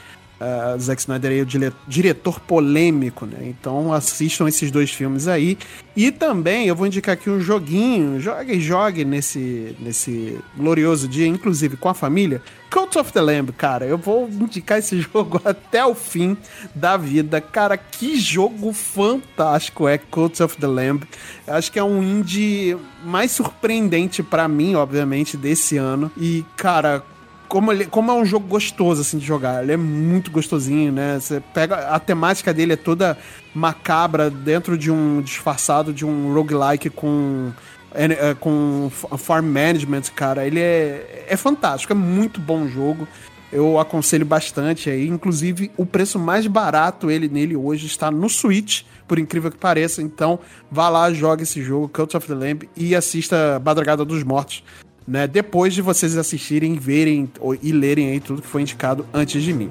[0.44, 3.38] Uh, Zack Snyder é o dire- diretor polêmico, né?
[3.44, 5.58] Então assistam esses dois filmes aí.
[5.96, 8.20] E também eu vou indicar aqui um joguinho.
[8.20, 12.42] Jogue, jogue nesse, nesse glorioso dia, inclusive com a família.
[12.70, 13.86] Cult of the Lamb, cara.
[13.86, 16.36] Eu vou indicar esse jogo até o fim
[16.76, 17.40] da vida.
[17.40, 21.04] Cara, que jogo fantástico é Cult of the Lamb.
[21.48, 22.76] Acho que é um indie
[23.06, 26.12] mais surpreendente pra mim, obviamente, desse ano.
[26.18, 27.04] E, cara,
[27.48, 29.64] como, ele, como é um jogo gostoso, assim, de jogar.
[29.64, 31.20] Ele é muito gostosinho, né?
[31.20, 31.90] Você pega...
[31.90, 33.18] A temática dele é toda
[33.54, 35.22] macabra dentro de um...
[35.22, 37.52] Disfarçado de um roguelike com...
[37.94, 40.46] é, é, Com fa- farm management, cara.
[40.46, 41.94] Ele é, é fantástico.
[41.94, 43.08] É muito bom jogo.
[43.52, 45.08] Eu aconselho bastante aí.
[45.08, 50.02] Inclusive, o preço mais barato ele nele hoje está no Switch, por incrível que pareça.
[50.02, 50.40] Então,
[50.72, 54.64] vá lá, jogue esse jogo, Cult of the Lamb, e assista Badragada dos Mortos,
[55.08, 55.28] né?
[55.28, 57.30] Depois de vocês assistirem, verem
[57.62, 59.70] e lerem aí tudo que foi indicado antes de mim.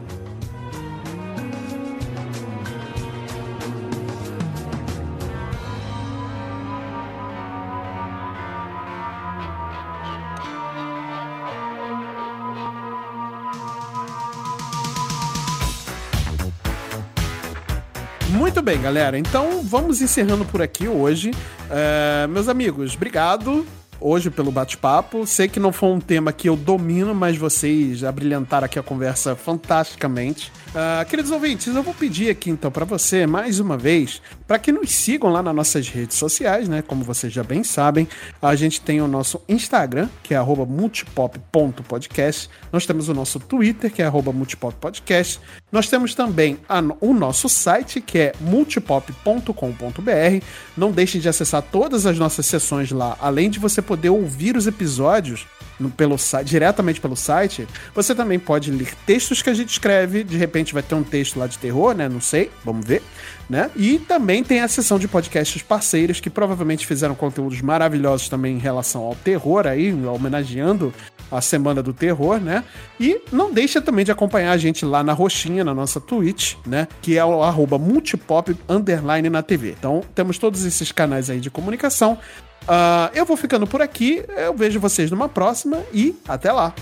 [18.31, 19.19] Muito bem, galera.
[19.19, 21.33] Então vamos encerrando por aqui hoje.
[21.71, 23.67] É, meus amigos, obrigado
[24.03, 25.27] hoje pelo bate-papo.
[25.27, 29.37] Sei que não foi um tema que eu domino, mas vocês abrilhantaram aqui a conversa
[29.37, 30.53] fantasticamente.
[30.75, 34.73] Ah, queridos ouvintes, eu vou pedir aqui então para você, mais uma vez, para que
[34.73, 36.81] nos sigam lá nas nossas redes sociais, né?
[36.81, 38.09] Como vocês já bem sabem,
[38.41, 42.49] a gente tem o nosso Instagram, que é multipop.podcast.
[42.73, 45.41] Nós temos o nosso Twitter, que é multipoppodcast.
[45.71, 50.45] Nós temos também a o nosso site, que é multipop.com.br.
[50.75, 54.67] Não deixem de acessar todas as nossas sessões lá, além de você poder ouvir os
[54.67, 55.47] episódios
[55.79, 60.23] no- pelo diretamente pelo site, você também pode ler textos que a gente escreve.
[60.25, 62.09] De repente vai ter um texto lá de terror, né?
[62.09, 63.03] Não sei, vamos ver,
[63.49, 63.71] né?
[63.77, 68.61] E também tem a seção de podcasts parceiros que provavelmente fizeram conteúdos maravilhosos também em
[68.61, 70.93] relação ao terror aí, homenageando
[71.31, 72.63] a Semana do Terror, né?
[73.01, 76.87] E não deixa também de acompanhar a gente lá na roxinha, na nossa Twitch, né?
[77.01, 79.75] Que é o arroba multipop underline na TV.
[79.79, 82.19] Então temos todos esses canais aí de comunicação.
[82.67, 86.75] Ah, eu vou ficando por aqui, eu vejo vocês numa próxima e até lá!